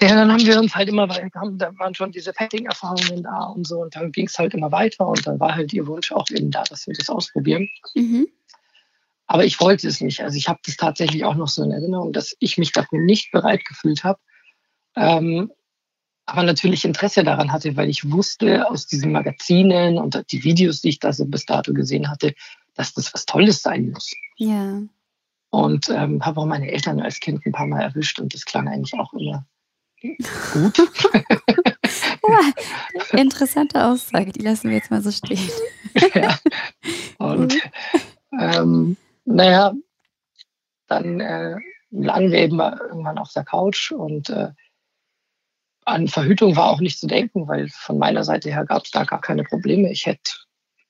ja, 0.00 0.08
dann 0.08 0.32
haben 0.32 0.44
wir 0.44 0.58
uns 0.58 0.74
halt 0.74 0.88
immer 0.88 1.08
weiter, 1.08 1.30
da 1.54 1.78
waren 1.78 1.94
schon 1.94 2.12
diese 2.12 2.32
Petting-Erfahrungen 2.32 3.22
da 3.22 3.44
und 3.44 3.66
so. 3.66 3.80
Und 3.80 3.96
dann 3.96 4.12
ging 4.12 4.26
es 4.26 4.38
halt 4.38 4.54
immer 4.54 4.72
weiter 4.72 5.06
und 5.06 5.26
dann 5.26 5.40
war 5.40 5.54
halt 5.54 5.72
ihr 5.72 5.86
Wunsch 5.86 6.12
auch 6.12 6.28
eben 6.30 6.50
da, 6.50 6.62
dass 6.64 6.86
wir 6.86 6.94
das 6.94 7.08
ausprobieren. 7.08 7.68
Mhm. 7.94 8.26
Aber 9.26 9.44
ich 9.44 9.60
wollte 9.60 9.88
es 9.88 10.00
nicht. 10.00 10.20
Also 10.22 10.36
ich 10.36 10.48
habe 10.48 10.60
das 10.66 10.76
tatsächlich 10.76 11.24
auch 11.24 11.36
noch 11.36 11.48
so 11.48 11.62
in 11.62 11.70
Erinnerung, 11.70 12.12
dass 12.12 12.36
ich 12.40 12.58
mich 12.58 12.72
dafür 12.72 13.00
nicht 13.00 13.30
bereit 13.30 13.64
gefühlt 13.64 14.04
habe. 14.04 14.20
Ähm, 14.96 15.50
aber 16.26 16.42
natürlich 16.42 16.84
Interesse 16.84 17.24
daran 17.24 17.52
hatte, 17.52 17.76
weil 17.76 17.88
ich 17.88 18.10
wusste 18.10 18.68
aus 18.68 18.86
diesen 18.86 19.12
Magazinen 19.12 19.98
und 19.98 20.22
die 20.32 20.44
Videos, 20.44 20.80
die 20.80 20.90
ich 20.90 20.98
da 20.98 21.12
so 21.12 21.24
bis 21.26 21.46
dato 21.46 21.72
gesehen 21.72 22.10
hatte, 22.10 22.34
dass 22.74 22.94
das 22.94 23.14
was 23.14 23.26
Tolles 23.26 23.62
sein 23.62 23.90
muss. 23.90 24.12
Ja. 24.36 24.82
Und 25.50 25.88
ähm, 25.88 26.24
habe 26.24 26.40
auch 26.40 26.46
meine 26.46 26.70
Eltern 26.70 27.00
als 27.00 27.20
Kind 27.20 27.46
ein 27.46 27.52
paar 27.52 27.66
Mal 27.66 27.82
erwischt 27.82 28.18
und 28.18 28.34
das 28.34 28.44
klang 28.44 28.68
eigentlich 28.68 28.94
auch 28.94 29.12
immer 29.12 29.46
gut. 30.52 30.78
ja, 32.28 33.18
interessante 33.18 33.84
Aussage, 33.84 34.32
die 34.32 34.42
lassen 34.42 34.68
wir 34.68 34.76
jetzt 34.76 34.90
mal 34.90 35.02
so 35.02 35.10
stehen. 35.10 35.48
ja. 36.14 36.38
Und 37.18 37.56
ähm, 38.38 38.96
naja, 39.24 39.72
dann 40.86 41.20
äh, 41.20 41.56
lagen 41.90 42.30
wir 42.30 42.38
eben 42.38 42.58
irgendwann 42.60 43.18
auf 43.18 43.32
der 43.32 43.44
Couch 43.44 43.92
und 43.92 44.30
äh, 44.30 44.50
an 45.86 46.08
Verhütung 46.08 46.56
war 46.56 46.70
auch 46.70 46.80
nicht 46.80 46.98
zu 46.98 47.06
denken, 47.06 47.46
weil 47.46 47.68
von 47.68 47.98
meiner 47.98 48.24
Seite 48.24 48.50
her 48.50 48.64
gab 48.64 48.84
es 48.84 48.90
da 48.90 49.04
gar 49.04 49.20
keine 49.20 49.44
Probleme. 49.44 49.90
Ich 49.90 50.06
hätte 50.06 50.32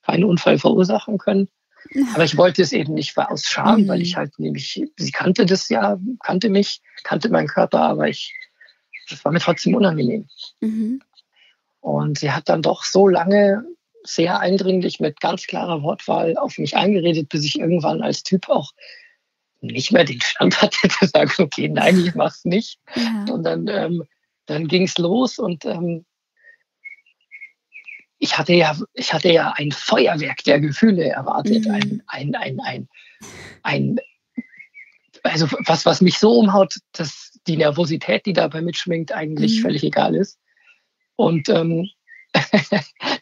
keinen 0.03 0.23
Unfall 0.23 0.57
verursachen 0.57 1.17
können. 1.17 1.49
Aber 2.13 2.23
ich 2.23 2.37
wollte 2.37 2.61
es 2.61 2.71
eben 2.71 2.93
nicht 2.93 3.15
aus 3.17 3.43
Scham, 3.45 3.81
mhm. 3.81 3.87
weil 3.87 4.01
ich 4.01 4.15
halt 4.15 4.39
nämlich, 4.39 4.83
sie 4.97 5.11
kannte 5.11 5.45
das 5.45 5.69
ja, 5.69 5.97
kannte 6.23 6.49
mich, 6.49 6.81
kannte 7.03 7.29
meinen 7.29 7.47
Körper, 7.47 7.81
aber 7.81 8.07
ich, 8.07 8.33
das 9.09 9.23
war 9.25 9.31
mir 9.31 9.39
trotzdem 9.39 9.75
unangenehm. 9.75 10.27
Mhm. 10.61 11.01
Und 11.81 12.17
sie 12.19 12.31
hat 12.31 12.49
dann 12.49 12.61
doch 12.61 12.83
so 12.83 13.07
lange 13.07 13.63
sehr 14.03 14.39
eindringlich 14.39 14.99
mit 14.99 15.19
ganz 15.19 15.47
klarer 15.47 15.81
Wortwahl 15.83 16.37
auf 16.37 16.57
mich 16.57 16.75
eingeredet, 16.75 17.29
bis 17.29 17.43
ich 17.43 17.59
irgendwann 17.59 18.01
als 18.01 18.23
Typ 18.23 18.49
auch 18.49 18.71
nicht 19.61 19.91
mehr 19.91 20.03
den 20.03 20.21
Stand 20.21 20.61
hatte, 20.61 20.87
zu 20.89 21.07
sagen, 21.07 21.31
okay, 21.39 21.69
nein, 21.69 21.99
ich 21.99 22.15
mach's 22.15 22.45
nicht. 22.45 22.79
Ja. 22.95 23.25
Und 23.31 23.43
dann, 23.43 23.67
ähm, 23.67 24.03
dann 24.45 24.67
ging's 24.67 24.97
los 24.97 25.39
und 25.39 25.65
ähm, 25.65 26.05
ich 28.17 28.37
hatte 28.37 28.53
ja, 28.53 28.75
ich 28.93 29.13
hatte 29.13 29.31
ja 29.31 29.53
ein 29.57 29.71
Feuerwerk 29.71 30.43
der 30.45 30.59
Gefühle 30.59 31.09
erwartet, 31.09 31.65
mhm. 31.65 31.71
ein, 31.71 32.03
ein, 32.07 32.35
ein, 32.35 32.59
ein, 32.61 32.89
ein, 33.63 33.99
also 35.25 35.47
was, 35.65 35.85
was 35.85 36.01
mich 36.01 36.19
so 36.19 36.39
umhaut, 36.39 36.79
dass 36.93 37.37
die 37.47 37.57
Nervosität, 37.57 38.25
die 38.25 38.33
dabei 38.33 38.61
mitschwingt, 38.61 39.11
eigentlich 39.11 39.57
mhm. 39.57 39.61
völlig 39.61 39.83
egal 39.83 40.15
ist. 40.15 40.39
Und 41.15 41.49
ähm, 41.49 41.89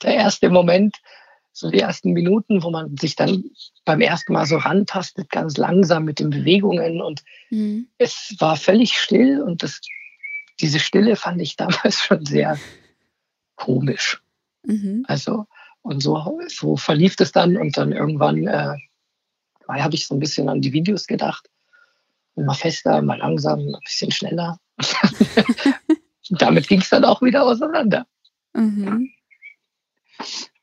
der 0.04 0.16
erste 0.16 0.50
Moment, 0.50 0.98
so 1.52 1.70
die 1.70 1.80
ersten 1.80 2.14
Minuten, 2.14 2.64
wo 2.64 2.72
man 2.72 2.98
sich 2.98 3.16
dann 3.16 3.44
beim 3.86 4.02
ersten 4.02 4.34
Mal 4.34 4.46
so 4.46 4.58
rantastet, 4.58 5.30
ganz 5.30 5.58
langsam 5.58 6.04
mit 6.04 6.20
den 6.20 6.32
Bewegungen 6.32 7.02
und 7.02 7.24
mhm. 7.52 7.88
es 8.00 8.36
war 8.40 8.58
völlig 8.58 8.98
still 8.98 9.42
und 9.42 9.62
das, 9.62 9.80
diese 10.60 10.80
Stille 10.80 11.16
fand 11.16 11.42
ich 11.42 11.56
damals 11.58 12.02
schon 12.02 12.26
sehr 12.26 12.58
komisch. 13.56 14.22
Mhm. 14.64 15.06
Also, 15.08 15.46
und 15.84 16.02
so, 16.02 16.40
so 16.48 16.76
verlief 16.76 17.16
es 17.20 17.32
dann 17.32 17.58
und 17.58 17.78
dann 17.78 17.92
irgendwann 17.92 18.48
äh, 18.48 18.76
habe 19.68 19.96
ich 19.96 20.08
so 20.08 20.16
ein 20.16 20.20
bisschen 20.20 20.50
an 20.50 20.62
die 20.62 20.74
Videos 20.74 21.08
gedacht. 21.08 21.50
Mal 22.36 22.54
fester, 22.54 23.02
mal 23.02 23.20
langsam, 23.20 23.60
ein 23.60 23.76
bisschen 23.84 24.12
schneller. 24.12 24.58
damit 26.30 26.68
ging 26.68 26.82
es 26.82 26.90
dann 26.90 27.06
auch 27.06 27.22
wieder 27.22 27.44
auseinander. 27.44 28.06
Mhm. 28.54 29.10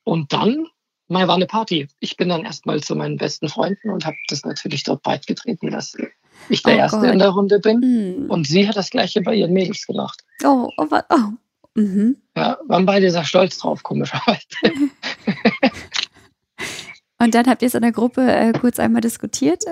Und 0.04 0.32
dann 0.32 0.66
mal 1.08 1.28
war 1.28 1.36
eine 1.36 1.46
Party. 1.46 1.88
Ich 2.00 2.16
bin 2.16 2.28
dann 2.28 2.44
erstmal 2.44 2.80
zu 2.80 2.94
meinen 2.96 3.16
besten 3.16 3.48
Freunden 3.48 3.90
und 3.90 4.06
habe 4.06 4.16
das 4.28 4.44
natürlich 4.44 4.84
dort 4.84 5.02
breitgetreten, 5.02 5.70
dass 5.70 5.96
ich 6.48 6.62
der 6.62 6.74
oh 6.74 6.78
Erste 6.78 7.00
Gott. 7.00 7.10
in 7.10 7.18
der 7.18 7.28
Runde 7.28 7.60
bin. 7.60 7.80
Mhm. 7.80 8.30
Und 8.30 8.46
sie 8.46 8.66
hat 8.68 8.76
das 8.76 8.90
Gleiche 8.90 9.20
bei 9.20 9.34
ihren 9.34 9.52
Mädels 9.52 9.86
gemacht. 9.86 10.24
Oh, 10.44 10.70
oh, 10.76 10.86
oh. 10.90 11.32
Mhm. 11.74 12.16
Ja, 12.36 12.58
waren 12.66 12.86
beide 12.86 13.10
sehr 13.10 13.24
stolz 13.24 13.58
drauf, 13.58 13.82
komischerweise. 13.82 14.40
Und 17.20 17.34
dann 17.34 17.46
habt 17.46 17.62
ihr 17.62 17.68
es 17.68 17.74
in 17.74 17.82
der 17.82 17.92
Gruppe 17.92 18.22
äh, 18.22 18.52
kurz 18.52 18.80
einmal 18.80 19.02
diskutiert? 19.02 19.64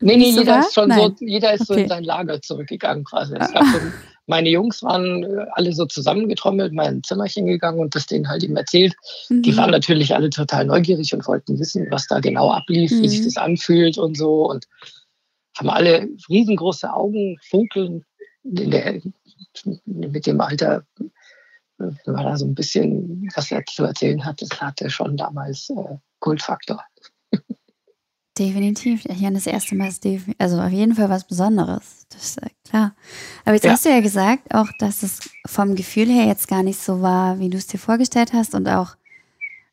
Nee, 0.00 0.16
nee, 0.16 0.30
jeder 0.30 0.60
ist 0.60 0.74
schon 0.74 0.90
so, 0.90 1.14
jeder 1.20 1.54
ist 1.54 1.62
okay. 1.62 1.74
so 1.74 1.80
in 1.80 1.88
sein 1.88 2.04
Lager 2.04 2.40
zurückgegangen 2.40 3.04
quasi. 3.04 3.34
Gab 3.34 3.50
so 3.52 3.78
meine 4.26 4.50
Jungs 4.50 4.82
waren 4.82 5.24
äh, 5.24 5.46
alle 5.52 5.72
so 5.72 5.86
zusammengetrommelt, 5.86 6.72
mein 6.72 7.02
Zimmerchen 7.02 7.46
gegangen 7.46 7.80
und 7.80 7.94
das 7.94 8.06
denen 8.06 8.28
halt 8.28 8.42
eben 8.42 8.56
erzählt. 8.56 8.94
Mhm. 9.28 9.42
Die 9.42 9.56
waren 9.56 9.70
natürlich 9.70 10.14
alle 10.14 10.30
total 10.30 10.64
neugierig 10.64 11.12
und 11.14 11.26
wollten 11.26 11.58
wissen, 11.58 11.86
was 11.90 12.06
da 12.06 12.20
genau 12.20 12.50
ablief, 12.50 12.92
mhm. 12.92 13.02
wie 13.02 13.08
sich 13.08 13.20
mhm. 13.20 13.24
das 13.24 13.36
anfühlt 13.36 13.98
und 13.98 14.16
so. 14.16 14.48
Und 14.48 14.66
haben 15.58 15.70
alle 15.70 16.08
riesengroße 16.28 16.92
Augen, 16.92 17.36
funkeln 17.42 18.04
der, 18.44 19.00
mit 19.84 20.26
dem 20.26 20.40
Alter, 20.40 20.84
wenn 21.78 21.96
man 22.06 22.24
da 22.24 22.36
so 22.36 22.46
ein 22.46 22.54
bisschen 22.54 23.28
was 23.34 23.50
er 23.50 23.64
zu 23.66 23.84
erzählen 23.84 24.24
hat, 24.24 24.40
das 24.40 24.60
hatte 24.60 24.88
schon 24.88 25.16
damals 25.16 25.68
äh, 25.70 25.96
Kultfaktor. 26.20 26.82
Definitiv. 28.38 29.04
Ich 29.04 29.20
meine, 29.20 29.34
das 29.34 29.46
erste 29.46 29.74
Mal 29.74 29.88
ist 29.88 30.06
also 30.38 30.60
auf 30.60 30.70
jeden 30.70 30.94
Fall 30.94 31.10
was 31.10 31.26
Besonderes. 31.26 32.06
Das 32.08 32.22
ist 32.22 32.40
klar. 32.64 32.94
Aber 33.44 33.54
jetzt 33.54 33.64
ja. 33.64 33.72
hast 33.72 33.84
du 33.84 33.90
ja 33.90 34.00
gesagt, 34.00 34.54
auch, 34.54 34.68
dass 34.78 35.02
es 35.02 35.20
vom 35.46 35.74
Gefühl 35.74 36.08
her 36.08 36.24
jetzt 36.24 36.48
gar 36.48 36.62
nicht 36.62 36.80
so 36.80 37.02
war, 37.02 37.38
wie 37.38 37.50
du 37.50 37.58
es 37.58 37.66
dir 37.66 37.78
vorgestellt 37.78 38.32
hast 38.32 38.54
und 38.54 38.68
auch 38.68 38.96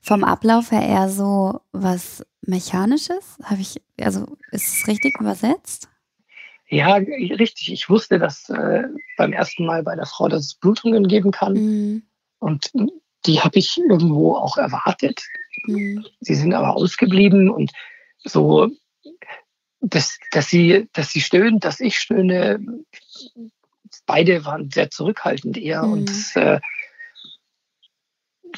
vom 0.01 0.24
Ablauf 0.25 0.72
her 0.72 0.82
eher 0.82 1.10
so 1.10 1.62
was 1.72 2.25
Mechanisches. 2.42 3.38
Habe 3.44 3.62
ich, 3.62 3.82
also 4.01 4.25
ist 4.51 4.80
es 4.80 4.88
richtig 4.88 5.20
übersetzt? 5.20 5.88
Ja, 6.68 6.96
richtig. 6.96 7.72
Ich 7.72 7.89
wusste, 7.89 8.20
dass 8.20 8.50
äh, 8.50 8.84
beim 9.18 9.34
ersten 9.34 9.66
Mal 9.66 9.84
bei 9.84 9.96
der 9.96 10.06
Frau, 10.06 10.28
dass 10.28 10.46
es 10.46 10.56
Blutungen 10.56 11.08
geben 11.08 11.32
kann. 11.32 11.54
Mhm. 11.54 12.04
Und 12.39 12.72
die 13.25 13.39
habe 13.39 13.58
ich 13.58 13.78
irgendwo 13.78 14.36
auch 14.36 14.58
erwartet. 14.58 15.22
Mhm. 15.66 16.06
Sie 16.20 16.36
sind 16.36 16.54
aber 16.54 16.75
ausgeblieben 16.75 17.50
und 17.50 17.72
so, 18.23 18.69
dass, 19.81 20.17
dass, 20.31 20.49
sie, 20.49 20.89
dass 20.93 21.11
sie 21.11 21.21
stöhnt, 21.21 21.63
dass 21.63 21.79
ich 21.79 21.97
stöhne. 21.97 22.59
Beide 24.05 24.45
waren 24.45 24.69
sehr 24.71 24.89
zurückhaltend 24.89 25.57
eher. 25.57 25.83
Mhm. 25.83 25.91
Und 25.93 26.11
äh, 26.35 26.59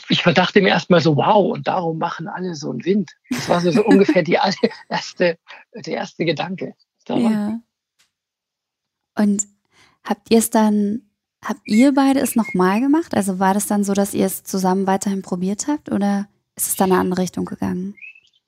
ich 0.09 0.21
dachte 0.21 0.61
mir 0.61 0.69
erstmal 0.69 1.01
so, 1.01 1.15
wow, 1.17 1.53
und 1.53 1.67
darum 1.67 1.97
machen 1.97 2.27
alle 2.27 2.55
so 2.55 2.71
einen 2.71 2.83
Wind. 2.85 3.11
Das 3.29 3.49
war 3.49 3.61
so, 3.61 3.71
so 3.71 3.83
ungefähr 3.83 4.23
die 4.23 4.37
erste, 4.89 5.37
der 5.73 5.93
erste 5.93 6.25
Gedanke. 6.25 6.75
Ja. 7.07 7.59
Und 9.17 9.47
habt 10.03 10.31
ihr 10.31 10.39
es 10.39 10.49
dann, 10.49 11.01
habt 11.43 11.61
ihr 11.65 11.93
beide 11.93 12.19
es 12.19 12.35
nochmal 12.35 12.79
gemacht? 12.79 13.13
Also 13.15 13.39
war 13.39 13.53
das 13.53 13.67
dann 13.67 13.83
so, 13.83 13.93
dass 13.93 14.13
ihr 14.13 14.25
es 14.25 14.43
zusammen 14.43 14.87
weiterhin 14.87 15.21
probiert 15.21 15.67
habt 15.67 15.91
oder 15.91 16.27
ist 16.55 16.67
es 16.67 16.75
dann 16.75 16.89
in 16.89 16.93
eine 16.93 17.01
andere 17.01 17.21
Richtung 17.21 17.45
gegangen? 17.45 17.95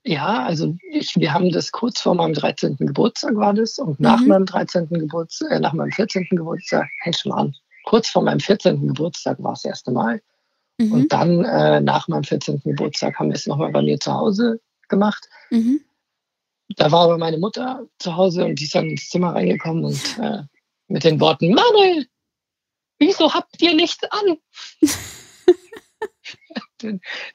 Ja, 0.05 0.43
also 0.43 0.75
ich, 0.91 1.15
wir 1.15 1.33
haben 1.33 1.49
das 1.51 1.71
kurz 1.71 2.01
vor 2.01 2.13
meinem 2.15 2.33
13. 2.33 2.75
Geburtstag 2.77 3.35
war 3.35 3.53
das 3.53 3.79
und 3.79 3.99
nach 4.01 4.19
mhm. 4.19 4.27
meinem 4.27 4.45
13. 4.45 4.89
Geburtstag, 4.89 5.51
äh, 5.51 5.59
nach 5.59 5.73
meinem 5.73 5.91
14. 5.91 6.27
Geburtstag, 6.29 6.89
hält 6.99 7.17
schon 7.17 7.31
an, 7.31 7.55
kurz 7.85 8.09
vor 8.09 8.21
meinem 8.21 8.41
14. 8.41 8.87
Geburtstag 8.87 9.41
war 9.41 9.53
es 9.53 9.61
das 9.61 9.69
erste 9.69 9.91
Mal. 9.91 10.21
Mhm. 10.77 10.91
Und 10.91 11.13
dann 11.13 11.45
äh, 11.45 11.79
nach 11.79 12.09
meinem 12.09 12.25
14. 12.25 12.61
Geburtstag 12.65 13.17
haben 13.17 13.29
wir 13.29 13.35
es 13.35 13.47
nochmal 13.47 13.71
bei 13.71 13.81
mir 13.81 13.97
zu 13.99 14.13
Hause 14.13 14.59
gemacht. 14.89 15.29
Mhm. 15.51 15.81
Da 16.75 16.91
war 16.91 17.05
aber 17.05 17.17
meine 17.17 17.37
Mutter 17.37 17.85
zu 17.99 18.15
Hause 18.15 18.45
und 18.45 18.59
die 18.59 18.65
ist 18.65 18.75
dann 18.75 18.89
ins 18.89 19.09
Zimmer 19.09 19.35
reingekommen 19.35 19.85
und 19.85 20.19
äh, 20.19 20.43
mit 20.87 21.05
den 21.05 21.19
Worten, 21.19 21.53
Manuel, 21.53 22.07
wieso 22.99 23.33
habt 23.33 23.61
ihr 23.61 23.73
nichts 23.73 24.03
an? 24.09 24.37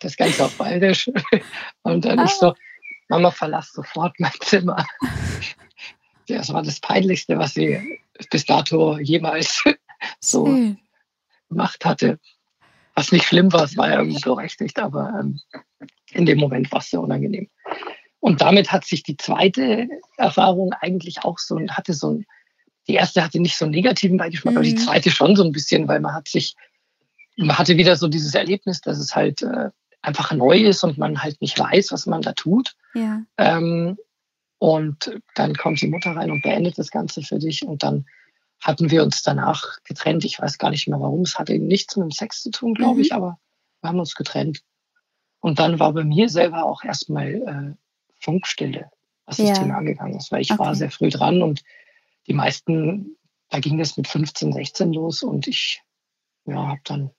das 0.01 0.17
Ganze 0.17 0.45
auf 0.45 0.57
Bayerisch. 0.57 1.11
Und 1.83 2.05
dann 2.05 2.19
ah. 2.19 2.25
ich 2.25 2.33
so, 2.33 2.55
Mama, 3.09 3.31
verlass 3.31 3.73
sofort 3.73 4.19
mein 4.19 4.33
Zimmer. 4.41 4.87
Das 6.31 6.53
war 6.53 6.63
das 6.63 6.79
Peinlichste, 6.79 7.39
was 7.39 7.55
sie 7.55 8.01
bis 8.31 8.45
dato 8.45 8.99
jemals 8.99 9.65
so 10.21 10.45
Schön. 10.45 10.79
gemacht 11.49 11.87
hatte. 11.87 12.19
Was 12.95 13.13
nicht 13.13 13.25
schlimm 13.25 13.51
war, 13.51 13.65
es 13.65 13.79
war 13.79 13.89
ja 13.89 14.01
irgendwie 14.01 14.21
berechtigt, 14.21 14.79
aber 14.79 15.19
ähm, 15.19 15.41
in 16.13 16.27
dem 16.27 16.39
Moment 16.39 16.71
war 16.71 16.81
es 16.81 16.91
sehr 16.91 17.01
unangenehm. 17.01 17.49
Und 18.21 18.41
damit 18.41 18.73
hat 18.73 18.85
sich 18.85 19.03
die 19.03 19.17
zweite 19.17 19.89
Erfahrung 20.19 20.75
eigentlich 20.75 21.25
auch 21.25 21.39
so, 21.39 21.59
hatte 21.71 21.95
so 21.95 22.11
ein, 22.11 22.27
die 22.89 22.95
erste 22.95 23.25
hatte 23.25 23.41
nicht 23.41 23.57
so 23.57 23.65
einen 23.65 23.73
negativen 23.73 24.19
Beigeschmack, 24.19 24.53
mhm. 24.53 24.59
aber 24.59 24.67
die 24.67 24.75
mhm. 24.75 24.81
zweite 24.81 25.11
schon 25.11 25.37
so 25.37 25.45
ein 25.45 25.53
bisschen, 25.53 25.89
weil 25.89 26.01
man 26.01 26.15
hat 26.15 26.29
sich 26.29 26.57
man 27.39 27.59
hatte 27.59 27.77
wieder 27.77 27.97
so 27.97 28.09
dieses 28.09 28.35
Erlebnis, 28.35 28.81
dass 28.81 28.99
es 28.99 29.15
halt 29.15 29.43
äh, 29.43 29.71
einfach 30.03 30.33
neu 30.33 30.59
ist 30.59 30.83
und 30.85 30.99
man 30.99 31.23
halt 31.23 31.41
nicht 31.41 31.59
weiß, 31.59 31.93
was 31.93 32.07
man 32.07 32.23
da 32.23 32.33
tut. 32.33 32.75
Ja. 32.95 33.23
Ähm, 33.37 33.97
und 34.59 35.21
dann 35.37 35.55
kommt 35.55 35.81
die 35.81 35.87
Mutter 35.87 36.17
rein 36.17 36.31
und 36.31 36.43
beendet 36.43 36.79
das 36.79 36.91
Ganze 36.91 37.23
für 37.23 37.39
dich. 37.39 37.65
Und 37.65 37.83
dann 37.85 38.07
hatten 38.61 38.91
wir 38.91 39.05
uns 39.05 39.23
danach 39.23 39.79
getrennt. 39.85 40.25
Ich 40.25 40.41
weiß 40.41 40.59
gar 40.59 40.71
nicht 40.71 40.89
mehr 40.89 41.01
warum. 41.01 41.23
Es 41.23 41.39
hatte 41.39 41.57
nichts 41.59 41.97
mit 41.97 42.05
dem 42.05 42.11
Sex 42.11 42.43
zu 42.43 42.51
tun, 42.51 42.75
glaube 42.75 42.97
mhm. 42.97 43.01
ich, 43.01 43.13
aber 43.13 43.39
wir 43.81 43.89
haben 43.89 44.01
uns 44.01 44.17
getrennt. 44.17 44.63
Und 45.39 45.61
dann 45.61 45.79
war 45.79 45.93
bei 45.93 46.03
mir 46.03 46.29
selber 46.29 46.65
auch 46.65 46.83
erstmal 46.83 47.35
äh, 47.35 47.75
Funkstille. 48.21 48.91
was 49.27 49.37
das 49.37 49.49
ja. 49.49 49.55
Thema 49.55 49.77
angegangen 49.79 50.17
ist, 50.17 50.33
weil 50.33 50.41
ich 50.41 50.51
okay. 50.51 50.59
war 50.59 50.75
sehr 50.75 50.91
früh 50.91 51.11
dran 51.11 51.43
und 51.43 51.63
die 52.27 52.35
meisten, 52.35 53.17
da 53.49 53.61
ging 53.61 53.79
es 53.79 53.97
mit 53.97 54.09
15, 54.09 54.53
16 54.53 54.93
los 54.93 55.23
und 55.23 55.47
ich 55.47 55.83
ja, 56.45 56.67
habe 56.67 56.81
dann 56.83 57.11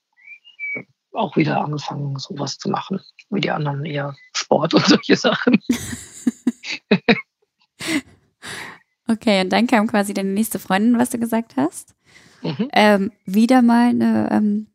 auch 1.14 1.36
wieder 1.36 1.62
angefangen, 1.62 2.18
sowas 2.18 2.58
zu 2.58 2.70
machen, 2.70 3.00
wie 3.30 3.42
die 3.42 3.52
anderen 3.52 3.86
eher 3.86 4.16
Sport 4.36 4.74
und 4.74 4.86
solche 4.88 5.16
Sachen. 5.16 5.62
okay, 9.08 9.42
und 9.42 9.50
dann 9.50 9.68
kam 9.68 9.88
quasi 9.88 10.14
deine 10.14 10.30
nächste 10.30 10.60
Freundin, 10.60 11.00
was 11.00 11.10
du 11.10 11.20
gesagt 11.20 11.56
hast. 11.58 11.96
Mhm. 12.42 12.70
Ähm, 12.74 13.12
wieder 13.26 13.62
mal 13.62 13.90
eine 13.90 14.30
ähm, 14.32 14.68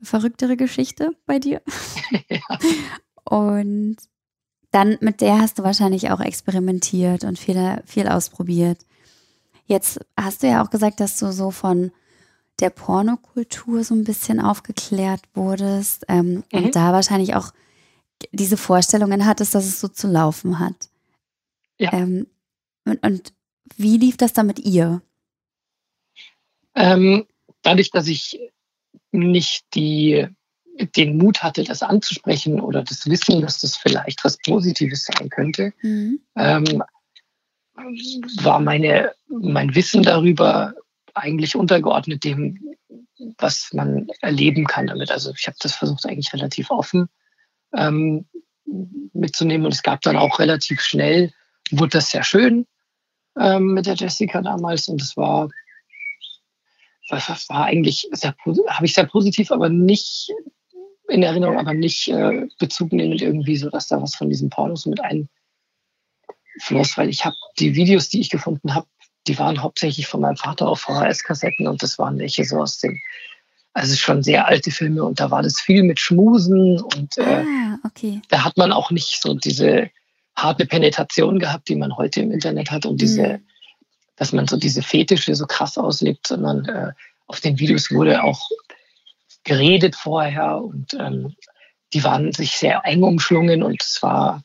verrücktere 0.00 0.56
Geschichte 0.56 1.16
bei 1.26 1.38
dir. 1.38 1.62
ja. 2.28 2.58
Und 3.24 3.96
dann 4.70 4.96
mit 5.00 5.20
der 5.20 5.38
hast 5.38 5.58
du 5.58 5.62
wahrscheinlich 5.62 6.10
auch 6.10 6.20
experimentiert 6.20 7.24
und 7.24 7.38
viel, 7.38 7.82
viel 7.86 8.08
ausprobiert. 8.08 8.78
Jetzt 9.66 10.00
hast 10.18 10.42
du 10.42 10.48
ja 10.48 10.62
auch 10.62 10.70
gesagt, 10.70 11.00
dass 11.00 11.18
du 11.18 11.32
so 11.32 11.50
von 11.50 11.92
der 12.62 12.70
Pornokultur 12.70 13.84
so 13.84 13.94
ein 13.94 14.04
bisschen 14.04 14.40
aufgeklärt 14.40 15.20
wurdest 15.34 16.04
ähm, 16.08 16.34
mhm. 16.34 16.44
und 16.52 16.76
da 16.76 16.92
wahrscheinlich 16.92 17.34
auch 17.34 17.52
diese 18.30 18.56
Vorstellungen 18.56 19.26
hattest, 19.26 19.54
dass 19.54 19.66
es 19.66 19.80
so 19.80 19.88
zu 19.88 20.06
laufen 20.06 20.60
hat. 20.60 20.88
Ja. 21.78 21.92
Ähm, 21.92 22.28
und, 22.84 23.02
und, 23.04 23.32
wie 23.76 23.96
lief 23.96 24.16
das 24.16 24.32
dann 24.32 24.46
mit 24.46 24.58
ihr? 24.58 25.00
Ähm, 26.74 27.26
dadurch, 27.62 27.90
dass 27.90 28.06
ich 28.06 28.38
nicht 29.12 29.64
die, 29.74 30.26
den 30.96 31.16
Mut 31.16 31.42
hatte, 31.42 31.64
das 31.64 31.82
anzusprechen 31.82 32.60
oder 32.60 32.82
das 32.82 33.08
Wissen, 33.08 33.40
dass 33.40 33.60
das 33.60 33.76
vielleicht 33.76 34.24
was 34.24 34.36
Positives 34.38 35.04
sein 35.04 35.30
könnte, 35.30 35.72
mhm. 35.80 36.20
ähm, 36.36 36.82
war 38.42 38.60
meine, 38.60 39.12
mein 39.28 39.74
Wissen 39.74 40.02
darüber 40.02 40.74
eigentlich 41.14 41.56
untergeordnet 41.56 42.24
dem, 42.24 42.58
was 43.38 43.72
man 43.72 44.08
erleben 44.20 44.66
kann 44.66 44.86
damit. 44.86 45.10
Also 45.10 45.32
ich 45.36 45.46
habe 45.46 45.56
das 45.60 45.74
versucht 45.74 46.06
eigentlich 46.06 46.32
relativ 46.32 46.70
offen 46.70 47.08
ähm, 47.74 48.26
mitzunehmen 49.12 49.66
und 49.66 49.74
es 49.74 49.82
gab 49.82 50.00
dann 50.02 50.16
auch 50.16 50.38
relativ 50.38 50.80
schnell, 50.80 51.32
wurde 51.70 51.98
das 51.98 52.10
sehr 52.10 52.24
schön 52.24 52.66
ähm, 53.38 53.74
mit 53.74 53.86
der 53.86 53.94
Jessica 53.94 54.42
damals 54.42 54.88
und 54.88 55.00
es 55.00 55.16
war, 55.16 55.48
war 57.08 57.64
eigentlich 57.64 58.08
sehr, 58.12 58.34
habe 58.68 58.86
ich 58.86 58.94
sehr 58.94 59.06
positiv, 59.06 59.50
aber 59.52 59.68
nicht 59.68 60.30
in 61.08 61.22
Erinnerung, 61.22 61.58
aber 61.58 61.74
nicht 61.74 62.08
äh, 62.08 62.46
Bezug 62.58 62.92
nehmend 62.92 63.22
irgendwie 63.22 63.56
so, 63.56 63.68
dass 63.70 63.88
da 63.88 64.00
was 64.00 64.14
von 64.14 64.28
diesen 64.30 64.50
Pornos 64.50 64.86
mit 64.86 65.00
einfloss, 65.00 66.96
weil 66.96 67.08
ich 67.08 67.24
habe 67.24 67.36
die 67.58 67.74
Videos, 67.74 68.08
die 68.08 68.20
ich 68.20 68.30
gefunden 68.30 68.74
habe, 68.74 68.86
die 69.26 69.38
waren 69.38 69.62
hauptsächlich 69.62 70.06
von 70.06 70.20
meinem 70.20 70.36
Vater 70.36 70.68
auf 70.68 70.80
VHS-Kassetten 70.80 71.66
und 71.66 71.82
das 71.82 71.98
waren 71.98 72.18
welche 72.18 72.44
so 72.44 72.58
aus 72.58 72.78
den, 72.78 73.00
also 73.72 73.94
schon 73.96 74.22
sehr 74.22 74.46
alte 74.46 74.70
Filme 74.70 75.04
und 75.04 75.20
da 75.20 75.30
war 75.30 75.42
das 75.42 75.60
viel 75.60 75.82
mit 75.82 76.00
Schmusen 76.00 76.80
und 76.80 77.18
äh, 77.18 77.44
ah, 77.46 77.78
okay. 77.84 78.20
da 78.28 78.44
hat 78.44 78.56
man 78.56 78.72
auch 78.72 78.90
nicht 78.90 79.22
so 79.22 79.34
diese 79.34 79.90
harte 80.34 80.66
Penetration 80.66 81.38
gehabt, 81.38 81.68
die 81.68 81.76
man 81.76 81.96
heute 81.96 82.20
im 82.20 82.32
Internet 82.32 82.70
hat 82.70 82.86
und 82.86 83.00
diese, 83.00 83.38
mhm. 83.38 83.46
dass 84.16 84.32
man 84.32 84.46
so 84.46 84.56
diese 84.56 84.82
Fetische 84.82 85.34
so 85.34 85.46
krass 85.46 85.78
auslebt, 85.78 86.26
sondern 86.26 86.64
äh, 86.66 86.92
auf 87.26 87.40
den 87.40 87.58
Videos 87.58 87.90
wurde 87.90 88.22
auch 88.24 88.48
geredet 89.44 89.96
vorher 89.96 90.62
und 90.62 90.94
ähm, 90.94 91.34
die 91.92 92.04
waren 92.04 92.32
sich 92.32 92.52
sehr 92.52 92.82
eng 92.84 93.02
umschlungen 93.02 93.62
und 93.62 93.82
es 93.82 94.02
war, 94.02 94.42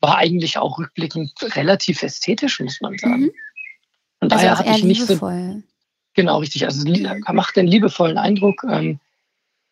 war 0.00 0.18
eigentlich 0.18 0.58
auch 0.58 0.78
rückblickend 0.78 1.32
relativ 1.56 2.02
ästhetisch, 2.02 2.60
muss 2.60 2.80
man 2.80 2.98
sagen. 2.98 3.22
Mhm. 3.22 3.32
Und 4.30 4.36
also 4.38 4.46
daher 4.46 4.58
hatte 4.58 4.78
ich 4.78 4.84
nicht 4.84 5.00
liebevoll. 5.00 5.54
so. 5.56 5.62
Genau, 6.14 6.38
richtig. 6.38 6.64
Also 6.64 6.88
macht 7.32 7.58
einen 7.58 7.68
liebevollen 7.68 8.18
Eindruck. 8.18 8.64
Ähm, 8.64 9.00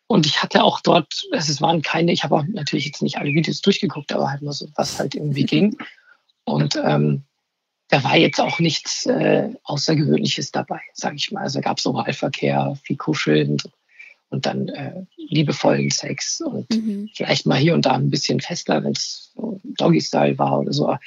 und 0.07 0.25
ich 0.25 0.41
hatte 0.41 0.63
auch 0.63 0.81
dort, 0.81 1.23
es 1.31 1.61
waren 1.61 1.81
keine, 1.81 2.11
ich 2.11 2.23
habe 2.23 2.35
auch 2.35 2.43
natürlich 2.47 2.85
jetzt 2.85 3.01
nicht 3.01 3.17
alle 3.17 3.31
Videos 3.31 3.61
durchgeguckt, 3.61 4.11
aber 4.11 4.31
halt 4.31 4.41
nur 4.41 4.53
so, 4.53 4.67
was 4.75 4.99
halt 4.99 5.15
irgendwie 5.15 5.43
ging. 5.45 5.77
Und 6.45 6.75
ähm, 6.83 7.23
da 7.89 8.03
war 8.03 8.17
jetzt 8.17 8.41
auch 8.41 8.59
nichts 8.59 9.05
äh, 9.05 9.49
Außergewöhnliches 9.63 10.51
dabei, 10.51 10.81
sage 10.93 11.15
ich 11.15 11.31
mal. 11.31 11.43
Also 11.43 11.61
gab 11.61 11.77
es 11.77 11.85
Oralverkehr, 11.85 12.77
viel 12.83 12.97
Kuscheln 12.97 13.57
und 14.29 14.45
dann 14.45 14.69
äh, 14.69 15.05
liebevollen 15.15 15.91
Sex 15.91 16.41
und 16.41 16.69
mhm. 16.71 17.09
vielleicht 17.13 17.45
mal 17.45 17.57
hier 17.57 17.73
und 17.73 17.85
da 17.85 17.93
ein 17.93 18.09
bisschen 18.09 18.39
fester, 18.39 18.83
wenn 18.83 18.93
es 18.93 19.31
so 19.35 19.59
Doggy-Style 19.63 20.37
war 20.37 20.59
oder 20.59 20.73
so 20.73 20.97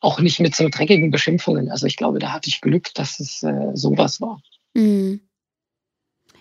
auch 0.00 0.20
nicht 0.20 0.40
mit 0.40 0.54
so 0.54 0.68
dreckigen 0.68 1.10
Beschimpfungen. 1.10 1.70
Also 1.70 1.86
ich 1.86 1.96
glaube, 1.96 2.18
da 2.18 2.32
hatte 2.32 2.48
ich 2.48 2.60
Glück, 2.60 2.94
dass 2.94 3.20
es 3.20 3.42
äh, 3.42 3.70
sowas 3.74 4.20
war. 4.20 4.40
Mhm. 4.74 5.20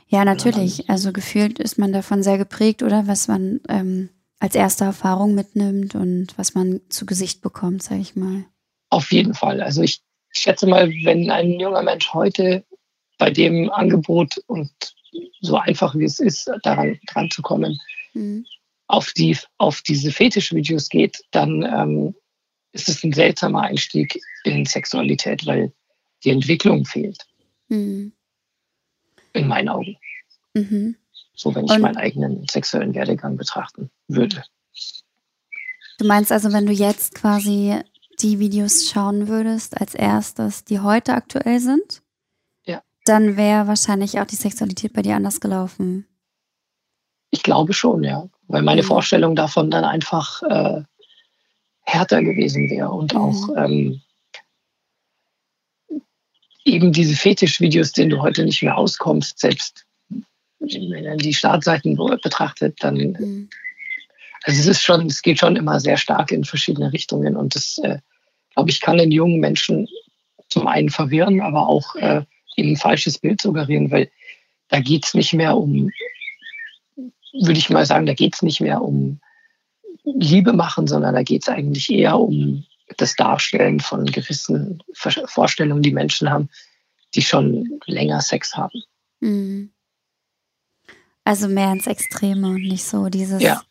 Ja, 0.08 0.24
natürlich. 0.24 0.90
Also 0.90 1.12
gefühlt 1.12 1.60
ist 1.60 1.78
man 1.78 1.92
davon 1.92 2.24
sehr 2.24 2.38
geprägt, 2.38 2.82
oder 2.82 3.08
was 3.08 3.28
man 3.28 3.60
ähm, 3.68 4.10
als 4.40 4.56
erste 4.56 4.86
Erfahrung 4.86 5.36
mitnimmt 5.36 5.96
und 5.96 6.38
was 6.38 6.54
man 6.54 6.82
zu 6.90 7.06
Gesicht 7.06 7.42
bekommt, 7.42 7.84
sage 7.84 8.02
ich 8.02 8.16
mal. 8.16 8.46
Auf 8.90 9.12
jeden 9.12 9.34
Fall. 9.34 9.62
Also 9.62 9.82
ich 9.82 10.02
schätze 10.30 10.68
mal, 10.68 10.90
wenn 11.04 11.30
ein 11.30 11.60
junger 11.60 11.84
Mensch 11.84 12.14
heute 12.14 12.64
bei 13.18 13.32
dem 13.32 13.70
Angebot 13.72 14.38
und 14.48 14.72
so 15.42 15.58
einfach 15.58 15.96
wie 15.96 16.06
es 16.06 16.20
ist, 16.20 16.50
daran 16.64 17.00
dran 17.08 17.30
zu 17.32 17.42
kommen, 17.42 17.80
mhm. 18.14 18.46
auf, 18.88 19.12
die, 19.14 19.38
auf 19.58 19.82
diese 19.82 20.12
Fetischvideos 20.12 20.90
geht, 20.90 21.24
dann 21.32 21.64
ähm, 21.64 22.16
ist 22.78 22.90
es 22.90 23.04
ein 23.04 23.14
seltsamer 23.14 23.64
Einstieg 23.64 24.20
in 24.44 24.66
Sexualität, 24.66 25.46
weil 25.46 25.74
die 26.24 26.30
Entwicklung 26.30 26.86
fehlt. 26.86 27.26
Mhm. 27.70 28.14
In 29.34 29.48
meinen 29.48 29.70
Augen. 29.70 29.98
Mhm. 30.54 30.96
So, 31.34 31.54
wenn 31.54 31.66
ich 31.66 31.72
Und 31.72 31.82
meinen 31.82 31.98
eigenen 31.98 32.46
sexuellen 32.50 32.96
Werdegang 32.96 33.38
betrachten 33.38 33.90
würde. 34.08 34.44
Du 36.00 36.06
meinst 36.06 36.32
also, 36.32 36.52
wenn 36.54 36.66
du 36.66 36.74
jetzt 36.74 37.16
quasi 37.16 37.80
die 38.20 38.40
Videos 38.40 38.90
schauen 38.90 39.28
würdest 39.28 39.80
als 39.80 39.94
erstes, 39.94 40.64
die 40.64 40.80
heute 40.80 41.14
aktuell 41.14 41.60
sind, 41.60 42.02
ja. 42.66 42.82
dann 43.06 43.38
wäre 43.38 43.68
wahrscheinlich 43.68 44.20
auch 44.20 44.26
die 44.26 44.36
Sexualität 44.36 44.94
bei 44.94 45.02
dir 45.02 45.16
anders 45.16 45.40
gelaufen. 45.40 46.08
Ich 47.30 47.44
glaube 47.44 47.74
schon, 47.74 48.04
ja. 48.04 48.30
Weil 48.48 48.62
meine 48.62 48.82
mhm. 48.82 48.88
Vorstellung 48.88 49.36
davon 49.36 49.70
dann 49.70 49.84
einfach 49.84 50.42
äh, 50.44 50.84
härter 51.88 52.22
gewesen 52.22 52.70
wäre 52.70 52.90
und 52.90 53.14
mhm. 53.14 53.20
auch 53.20 53.50
ähm, 53.56 54.02
eben 56.66 56.92
diese 56.92 57.16
Fetischvideos, 57.16 57.94
denen 57.94 58.10
du 58.10 58.22
heute 58.22 58.44
nicht 58.44 58.62
mehr 58.62 58.78
auskommst, 58.78 59.40
selbst 59.40 59.86
wenn 60.60 61.04
man 61.04 61.18
die 61.18 61.34
Startseiten 61.34 61.96
betrachtet, 62.22 62.76
dann 62.82 62.96
mhm. 62.96 63.50
also 64.44 64.60
es 64.60 64.68
ist 64.68 64.84
schon, 64.84 65.08
es 65.08 65.22
geht 65.22 65.40
schon 65.40 65.56
immer 65.56 65.80
sehr 65.80 65.98
stark 65.98 66.32
in 66.32 66.44
verschiedene 66.44 66.92
Richtungen 66.92 67.38
und 67.38 67.56
das, 67.56 67.78
äh, 67.80 68.00
glaube 68.54 68.70
ich, 68.70 68.82
kann 68.82 68.98
den 68.98 69.12
jungen 69.12 69.40
Menschen 69.40 69.88
zum 70.50 70.68
einen 70.68 70.90
verwirren, 70.90 71.40
aber 71.42 71.68
auch 71.68 71.96
äh, 71.96 72.24
eben 72.58 72.72
ein 72.72 72.78
falsches 72.78 73.18
Bild 73.18 73.42
suggerieren, 73.42 73.92
weil 73.92 74.12
da 74.68 74.82
geht 74.82 75.06
es 75.06 75.14
nicht 75.14 75.34
mehr 75.34 75.56
um, 75.56 75.92
würde 76.96 77.60
ich 77.60 77.70
mal 77.70 77.86
sagen, 77.86 78.06
da 78.06 78.14
geht 78.14 78.36
es 78.36 78.42
nicht 78.42 78.60
mehr 78.60 78.82
um 78.82 79.22
Liebe 80.16 80.54
machen, 80.54 80.88
sondern 80.88 81.16
da 81.16 81.24
geht 81.24 81.44
es 81.44 81.50
eigentlich 81.50 81.90
eher 81.92 82.20
um 82.20 82.66
das 82.98 83.16
Darstellen 83.16 83.80
von 83.80 84.06
gewissen 84.06 84.82
Vorstellungen, 84.94 85.84
die 85.84 85.92
Menschen 85.92 86.30
haben, 86.30 86.50
die 87.16 87.22
schon 87.22 87.80
länger 87.86 88.22
Sex 88.22 88.56
haben. 88.56 88.84
Mhm. 89.20 89.72
Also 91.24 91.50
mehr 91.50 91.72
ins 91.74 91.88
Extreme 91.88 92.48
und 92.48 92.62
nicht 92.62 92.86
so 92.86 93.10
dieses 93.10 93.42
ja. 93.42 93.62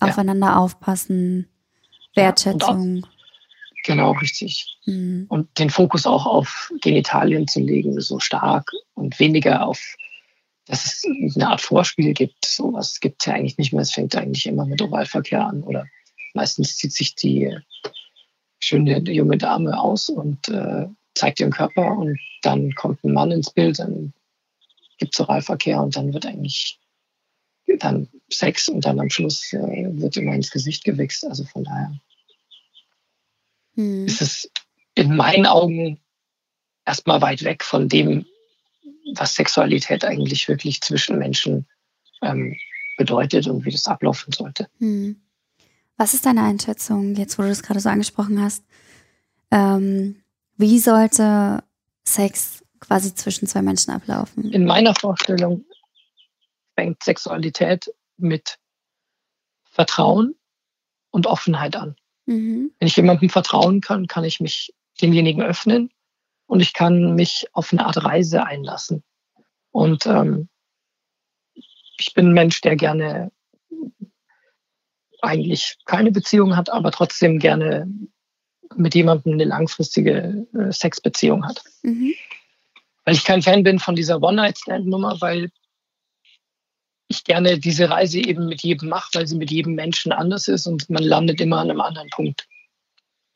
Aufeinander 0.00 0.48
ja. 0.48 0.56
aufpassen, 0.56 1.48
Wertschätzung. 2.14 3.04
Auch, 3.04 3.08
genau, 3.84 4.12
richtig. 4.12 4.78
Mhm. 4.86 5.26
Und 5.28 5.58
den 5.58 5.68
Fokus 5.68 6.06
auch 6.06 6.24
auf 6.24 6.72
Genitalien 6.80 7.46
zu 7.46 7.60
legen, 7.60 8.00
so 8.00 8.18
stark 8.18 8.70
und 8.94 9.18
weniger 9.20 9.66
auf 9.66 9.96
dass 10.66 10.86
es 10.86 11.34
eine 11.34 11.48
Art 11.48 11.60
Vorspiel 11.60 12.14
gibt. 12.14 12.44
Sowas 12.44 13.00
gibt 13.00 13.22
es 13.22 13.26
ja 13.26 13.34
eigentlich 13.34 13.58
nicht 13.58 13.72
mehr. 13.72 13.82
Es 13.82 13.92
fängt 13.92 14.14
eigentlich 14.16 14.46
immer 14.46 14.64
mit 14.64 14.80
Oralverkehr 14.80 15.44
an 15.44 15.62
oder 15.62 15.86
meistens 16.34 16.76
zieht 16.76 16.92
sich 16.92 17.14
die 17.14 17.56
schöne 18.60 18.98
junge 19.10 19.38
Dame 19.38 19.78
aus 19.78 20.08
und 20.08 20.48
äh, 20.48 20.86
zeigt 21.14 21.40
ihren 21.40 21.52
Körper 21.52 21.96
und 21.96 22.18
dann 22.42 22.74
kommt 22.74 23.02
ein 23.04 23.12
Mann 23.12 23.32
ins 23.32 23.50
Bild, 23.50 23.78
dann 23.78 24.12
gibt 24.98 25.14
es 25.14 25.20
Oralverkehr 25.20 25.80
und 25.82 25.96
dann 25.96 26.12
wird 26.12 26.26
eigentlich 26.26 26.78
dann 27.78 28.08
Sex 28.30 28.68
und 28.68 28.84
dann 28.84 29.00
am 29.00 29.10
Schluss 29.10 29.52
äh, 29.52 29.88
wird 29.90 30.16
immer 30.16 30.34
ins 30.34 30.50
Gesicht 30.50 30.84
gewichst. 30.84 31.26
Also 31.26 31.44
von 31.44 31.64
daher 31.64 31.92
hm. 33.74 34.06
ist 34.06 34.20
es 34.20 34.50
in 34.94 35.16
meinen 35.16 35.46
Augen 35.46 35.98
erstmal 36.84 37.20
weit 37.20 37.44
weg 37.44 37.64
von 37.64 37.88
dem, 37.88 38.26
was 39.16 39.34
Sexualität 39.34 40.04
eigentlich 40.04 40.48
wirklich 40.48 40.80
zwischen 40.80 41.18
Menschen 41.18 41.66
ähm, 42.22 42.56
bedeutet 42.96 43.46
und 43.46 43.64
wie 43.64 43.70
das 43.70 43.86
ablaufen 43.86 44.32
sollte. 44.32 44.68
Hm. 44.78 45.20
Was 45.96 46.14
ist 46.14 46.26
deine 46.26 46.42
Einschätzung, 46.42 47.14
jetzt 47.16 47.38
wo 47.38 47.42
du 47.42 47.48
das 47.48 47.62
gerade 47.62 47.80
so 47.80 47.88
angesprochen 47.88 48.40
hast, 48.40 48.64
Ähm, 49.52 50.16
wie 50.56 50.78
sollte 50.78 51.62
Sex 52.08 52.64
quasi 52.80 53.14
zwischen 53.14 53.46
zwei 53.46 53.60
Menschen 53.60 53.92
ablaufen? 53.92 54.50
In 54.50 54.64
meiner 54.64 54.94
Vorstellung 54.94 55.64
fängt 56.74 57.02
Sexualität 57.04 57.92
mit 58.16 58.58
Vertrauen 59.70 60.34
und 61.10 61.26
Offenheit 61.26 61.76
an. 61.76 61.96
Mhm. 62.24 62.72
Wenn 62.78 62.88
ich 62.88 62.96
jemandem 62.96 63.28
vertrauen 63.28 63.82
kann, 63.82 64.06
kann 64.06 64.24
ich 64.24 64.40
mich 64.40 64.74
demjenigen 65.02 65.42
öffnen 65.42 65.90
und 66.52 66.60
ich 66.60 66.74
kann 66.74 67.14
mich 67.14 67.46
auf 67.54 67.72
eine 67.72 67.86
Art 67.86 68.04
Reise 68.04 68.44
einlassen. 68.44 69.02
Und 69.70 70.04
ähm, 70.04 70.50
ich 71.54 72.12
bin 72.12 72.26
ein 72.26 72.34
Mensch, 72.34 72.60
der 72.60 72.76
gerne 72.76 73.32
eigentlich 75.22 75.78
keine 75.86 76.12
Beziehung 76.12 76.54
hat, 76.54 76.68
aber 76.68 76.90
trotzdem 76.90 77.38
gerne 77.38 77.90
mit 78.76 78.94
jemandem 78.94 79.32
eine 79.32 79.44
langfristige 79.44 80.46
äh, 80.52 80.70
Sexbeziehung 80.70 81.46
hat. 81.46 81.64
Mhm. 81.84 82.12
Weil 83.06 83.14
ich 83.14 83.24
kein 83.24 83.40
Fan 83.40 83.62
bin 83.62 83.78
von 83.78 83.96
dieser 83.96 84.22
One-Night-Stand-Nummer, 84.22 85.22
weil 85.22 85.50
ich 87.08 87.24
gerne 87.24 87.58
diese 87.58 87.88
Reise 87.88 88.18
eben 88.18 88.44
mit 88.44 88.62
jedem 88.62 88.90
mache, 88.90 89.08
weil 89.14 89.26
sie 89.26 89.36
mit 89.36 89.50
jedem 89.50 89.74
Menschen 89.74 90.12
anders 90.12 90.48
ist 90.48 90.66
und 90.66 90.90
man 90.90 91.02
landet 91.02 91.40
immer 91.40 91.60
an 91.60 91.70
einem 91.70 91.80
anderen 91.80 92.10
Punkt. 92.10 92.46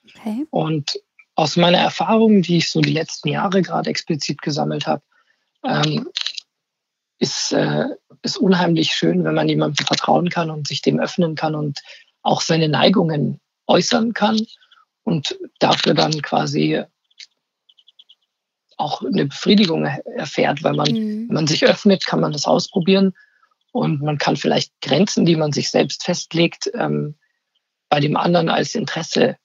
Okay. 0.04 0.46
Und 0.50 1.00
aus 1.36 1.56
meiner 1.56 1.78
Erfahrung, 1.78 2.42
die 2.42 2.56
ich 2.56 2.70
so 2.70 2.80
die 2.80 2.92
letzten 2.92 3.28
Jahre 3.28 3.62
gerade 3.62 3.90
explizit 3.90 4.40
gesammelt 4.42 4.86
habe, 4.86 5.02
ähm, 5.64 6.08
ist, 7.18 7.52
äh, 7.52 7.88
ist 8.22 8.38
unheimlich 8.38 8.92
schön, 8.92 9.22
wenn 9.24 9.34
man 9.34 9.48
jemandem 9.48 9.86
vertrauen 9.86 10.30
kann 10.30 10.50
und 10.50 10.66
sich 10.66 10.82
dem 10.82 10.98
öffnen 10.98 11.34
kann 11.34 11.54
und 11.54 11.80
auch 12.22 12.40
seine 12.40 12.68
Neigungen 12.68 13.40
äußern 13.66 14.14
kann 14.14 14.40
und 15.04 15.38
dafür 15.58 15.94
dann 15.94 16.22
quasi 16.22 16.82
auch 18.78 19.02
eine 19.02 19.26
Befriedigung 19.26 19.84
erfährt, 19.84 20.62
weil 20.62 20.74
man, 20.74 20.90
mhm. 20.90 21.28
wenn 21.28 21.34
man 21.34 21.46
sich 21.46 21.64
öffnet, 21.64 22.06
kann 22.06 22.20
man 22.20 22.32
das 22.32 22.46
ausprobieren 22.46 23.14
und 23.72 24.00
man 24.00 24.18
kann 24.18 24.36
vielleicht 24.36 24.72
Grenzen, 24.80 25.26
die 25.26 25.36
man 25.36 25.52
sich 25.52 25.70
selbst 25.70 26.04
festlegt, 26.04 26.70
ähm, 26.74 27.16
bei 27.88 28.00
dem 28.00 28.16
anderen 28.16 28.48
als 28.48 28.74
Interesse 28.74 29.36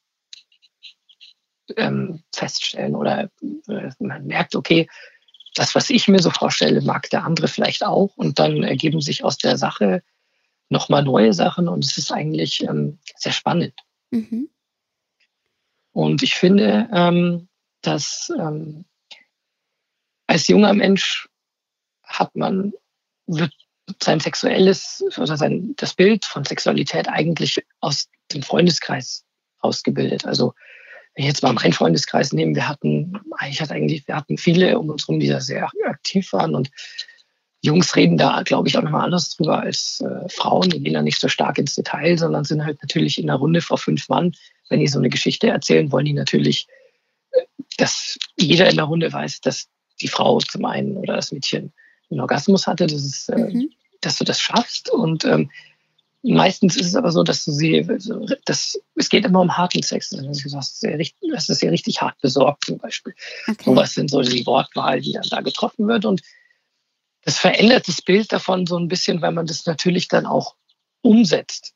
ähm, 1.77 2.23
feststellen 2.33 2.95
oder 2.95 3.29
äh, 3.67 3.89
man 3.99 4.25
merkt, 4.25 4.55
okay, 4.55 4.89
das, 5.55 5.75
was 5.75 5.89
ich 5.89 6.07
mir 6.07 6.19
so 6.19 6.29
vorstelle, 6.29 6.81
mag 6.81 7.09
der 7.09 7.25
andere 7.25 7.47
vielleicht 7.47 7.85
auch 7.85 8.15
und 8.15 8.39
dann 8.39 8.63
ergeben 8.63 9.01
sich 9.01 9.23
aus 9.23 9.37
der 9.37 9.57
Sache 9.57 10.01
nochmal 10.69 11.03
neue 11.03 11.33
Sachen 11.33 11.67
und 11.67 11.83
es 11.83 11.97
ist 11.97 12.11
eigentlich 12.11 12.63
ähm, 12.63 12.99
sehr 13.17 13.33
spannend. 13.33 13.73
Mhm. 14.11 14.49
Und 15.91 16.23
ich 16.23 16.35
finde, 16.35 16.89
ähm, 16.93 17.49
dass 17.81 18.31
ähm, 18.39 18.85
als 20.27 20.47
junger 20.47 20.73
Mensch 20.73 21.27
hat 22.03 22.35
man, 22.35 22.73
wird 23.27 23.53
sein 24.01 24.21
sexuelles 24.21 25.03
oder 25.17 25.35
sein, 25.35 25.73
das 25.75 25.93
Bild 25.93 26.23
von 26.23 26.45
Sexualität 26.45 27.09
eigentlich 27.09 27.65
aus 27.81 28.09
dem 28.31 28.41
Freundeskreis 28.41 29.25
ausgebildet. 29.59 30.25
Also 30.25 30.53
wenn 31.15 31.23
ich 31.23 31.27
jetzt 31.27 31.43
mal 31.43 31.53
meinen 31.53 31.73
Freundeskreis 31.73 32.31
nehme, 32.33 32.55
wir 32.55 32.67
hatten, 32.67 33.19
ich 33.49 33.61
hatte 33.61 33.73
eigentlich, 33.73 34.07
wir 34.07 34.15
hatten 34.15 34.37
viele 34.37 34.79
um 34.79 34.89
uns 34.89 35.07
herum, 35.07 35.19
die 35.19 35.27
da 35.27 35.41
sehr 35.41 35.69
aktiv 35.85 36.31
waren 36.33 36.55
und 36.55 36.71
Jungs 37.63 37.95
reden 37.95 38.17
da, 38.17 38.41
glaube 38.41 38.67
ich, 38.67 38.77
auch 38.77 38.81
nochmal 38.81 39.05
anders 39.05 39.35
drüber 39.35 39.59
als 39.59 40.01
äh, 40.01 40.27
Frauen. 40.29 40.69
Die 40.71 40.81
gehen 40.81 40.95
da 40.95 41.03
nicht 41.03 41.19
so 41.19 41.27
stark 41.27 41.59
ins 41.59 41.75
Detail, 41.75 42.17
sondern 42.17 42.43
sind 42.43 42.65
halt 42.65 42.81
natürlich 42.81 43.19
in 43.19 43.29
einer 43.29 43.37
Runde 43.37 43.61
vor 43.61 43.77
fünf 43.77 44.09
Mann. 44.09 44.33
Wenn 44.69 44.79
die 44.79 44.87
so 44.87 44.97
eine 44.97 45.09
Geschichte 45.09 45.47
erzählen, 45.47 45.91
wollen 45.91 46.05
die 46.05 46.13
natürlich, 46.13 46.67
äh, 47.31 47.41
dass 47.77 48.17
jeder 48.35 48.67
in 48.67 48.77
der 48.77 48.85
Runde 48.85 49.13
weiß, 49.13 49.41
dass 49.41 49.67
die 50.01 50.07
Frau 50.07 50.39
zum 50.39 50.65
einen 50.65 50.97
oder 50.97 51.15
das 51.15 51.31
Mädchen 51.31 51.71
einen 52.09 52.21
Orgasmus 52.21 52.65
hatte, 52.65 52.87
dass, 52.87 53.03
es, 53.03 53.29
äh, 53.29 53.37
mhm. 53.37 53.69
dass 54.01 54.17
du 54.17 54.23
das 54.23 54.39
schaffst. 54.39 54.89
Und 54.89 55.23
ähm, 55.25 55.51
meistens 56.23 56.75
ist 56.75 56.87
es 56.87 56.95
aber 56.95 57.11
so, 57.11 57.23
dass 57.23 57.45
du 57.45 57.51
sie, 57.51 57.87
das, 58.45 58.79
es 58.95 59.09
geht 59.09 59.25
immer 59.25 59.41
um 59.41 59.57
harten 59.57 59.81
Sex. 59.81 60.13
Also 60.13 60.27
du 60.27 60.49
sagst, 60.49 60.79
sehr, 60.79 60.97
das 60.97 61.49
ist 61.49 61.61
ja 61.61 61.69
richtig 61.69 62.01
hart 62.01 62.19
besorgt 62.21 62.65
zum 62.65 62.77
Beispiel. 62.77 63.13
Okay. 63.47 63.63
Sowas 63.65 63.93
sind 63.93 64.09
so 64.09 64.21
die 64.21 64.45
Wortwahl, 64.45 65.01
die 65.01 65.13
dann 65.13 65.27
da 65.29 65.41
getroffen 65.41 65.87
wird. 65.87 66.05
Und 66.05 66.21
das 67.23 67.39
verändert 67.39 67.87
das 67.87 68.01
Bild 68.01 68.31
davon 68.31 68.67
so 68.67 68.77
ein 68.77 68.87
bisschen, 68.87 69.21
weil 69.21 69.31
man 69.31 69.47
das 69.47 69.65
natürlich 69.65 70.07
dann 70.07 70.25
auch 70.25 70.55
umsetzt. 71.01 71.73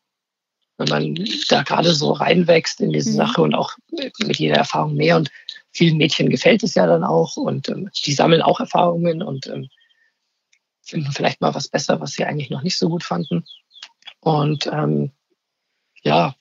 Wenn 0.78 0.90
man 0.90 1.28
da 1.48 1.64
gerade 1.64 1.94
so 1.94 2.12
reinwächst 2.12 2.82
in 2.82 2.92
diese 2.92 3.12
mhm. 3.12 3.16
Sache 3.16 3.42
und 3.42 3.56
auch 3.56 3.74
mit 3.92 4.38
jeder 4.38 4.58
Erfahrung 4.58 4.96
mehr 4.96 5.16
und 5.16 5.32
vielen 5.72 5.98
Mädchen 5.98 6.30
gefällt 6.30 6.64
es 6.64 6.76
ja 6.76 6.86
dann 6.86 7.04
auch 7.04 7.38
und 7.38 7.70
ähm, 7.70 7.90
die 8.06 8.14
sammeln 8.14 8.42
auch 8.42 8.60
Erfahrungen 8.60 9.24
und 9.24 9.48
ähm, 9.48 9.70
finden 10.82 11.12
vielleicht 11.12 11.42
mal 11.42 11.56
was 11.56 11.68
besser, 11.68 12.00
was 12.00 12.14
sie 12.14 12.26
eigentlich 12.26 12.50
noch 12.50 12.62
nicht 12.62 12.78
so 12.78 12.90
gut 12.90 13.04
fanden. 13.04 13.46
Und 14.26 14.66
ähm, 14.66 15.12
ja. 16.02 16.36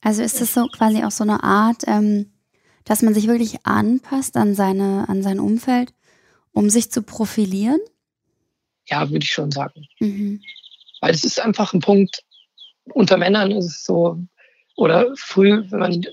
Also 0.00 0.22
ist 0.22 0.40
das 0.40 0.54
so 0.54 0.66
quasi 0.66 1.04
auch 1.04 1.10
so 1.10 1.24
eine 1.24 1.42
Art, 1.42 1.82
ähm, 1.86 2.32
dass 2.84 3.02
man 3.02 3.12
sich 3.12 3.26
wirklich 3.26 3.66
anpasst 3.66 4.34
an 4.38 4.54
seine, 4.54 5.06
an 5.08 5.22
sein 5.22 5.40
Umfeld 5.40 5.92
um 6.52 6.70
sich 6.70 6.90
zu 6.90 7.02
profilieren? 7.02 7.80
Ja, 8.88 9.10
würde 9.10 9.24
ich 9.24 9.30
schon 9.30 9.50
sagen. 9.50 9.86
Mhm. 10.00 10.42
Weil 11.02 11.12
es 11.12 11.22
ist 11.22 11.38
einfach 11.38 11.74
ein 11.74 11.80
Punkt, 11.80 12.22
unter 12.94 13.18
Männern 13.18 13.50
ist 13.52 13.66
es 13.66 13.84
so, 13.84 14.18
oder 14.74 15.14
früh, 15.16 15.62
wenn 15.70 15.78
man 15.80 16.06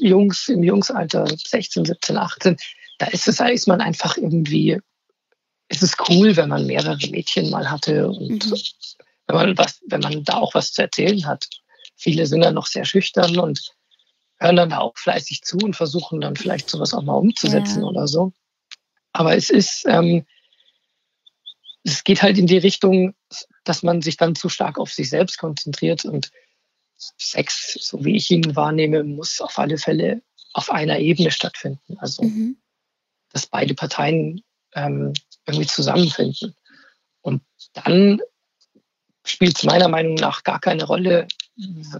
Jungs 0.00 0.48
im 0.48 0.62
Jungsalter 0.62 1.26
16, 1.26 1.84
17, 1.84 2.16
18, 2.16 2.56
da 2.98 3.06
ist 3.06 3.26
es, 3.26 3.40
ist 3.40 3.66
man 3.66 3.80
einfach 3.80 4.16
irgendwie, 4.16 4.78
ist 5.68 5.82
es 5.82 5.96
cool, 6.08 6.36
wenn 6.36 6.48
man 6.48 6.64
mehrere 6.64 7.08
Mädchen 7.10 7.50
mal 7.50 7.68
hatte 7.68 8.08
und 8.08 8.48
mhm. 8.48 8.56
Wenn 9.26 9.36
man 9.36 9.58
was, 9.58 9.80
wenn 9.86 10.00
man 10.00 10.24
da 10.24 10.34
auch 10.34 10.54
was 10.54 10.72
zu 10.72 10.82
erzählen 10.82 11.26
hat. 11.26 11.46
Viele 11.96 12.26
sind 12.26 12.40
dann 12.40 12.54
noch 12.54 12.66
sehr 12.66 12.84
schüchtern 12.84 13.38
und 13.38 13.72
hören 14.38 14.56
dann 14.56 14.70
da 14.70 14.78
auch 14.78 14.96
fleißig 14.96 15.42
zu 15.42 15.58
und 15.58 15.76
versuchen 15.76 16.20
dann 16.20 16.36
vielleicht 16.36 16.68
sowas 16.68 16.94
auch 16.94 17.02
mal 17.02 17.14
umzusetzen 17.14 17.82
ja. 17.82 17.88
oder 17.88 18.08
so. 18.08 18.32
Aber 19.12 19.36
es 19.36 19.50
ist, 19.50 19.84
ähm, 19.86 20.26
es 21.84 22.04
geht 22.04 22.22
halt 22.22 22.38
in 22.38 22.46
die 22.46 22.58
Richtung, 22.58 23.14
dass 23.64 23.82
man 23.82 24.02
sich 24.02 24.16
dann 24.16 24.34
zu 24.34 24.48
stark 24.48 24.78
auf 24.78 24.92
sich 24.92 25.10
selbst 25.10 25.38
konzentriert 25.38 26.04
und 26.04 26.30
Sex, 27.18 27.78
so 27.80 28.04
wie 28.04 28.16
ich 28.16 28.30
ihn 28.30 28.54
wahrnehme, 28.54 29.02
muss 29.02 29.40
auf 29.40 29.58
alle 29.58 29.78
Fälle 29.78 30.22
auf 30.52 30.70
einer 30.70 30.98
Ebene 30.98 31.30
stattfinden. 31.30 31.98
Also, 31.98 32.22
mhm. 32.22 32.58
dass 33.30 33.46
beide 33.46 33.74
Parteien 33.74 34.42
ähm, 34.74 35.12
irgendwie 35.46 35.66
zusammenfinden. 35.66 36.54
Und 37.20 37.42
dann 37.72 38.20
spielt 39.42 39.58
es 39.58 39.64
meiner 39.64 39.88
Meinung 39.88 40.14
nach 40.14 40.44
gar 40.44 40.60
keine 40.60 40.84
Rolle, 40.84 41.26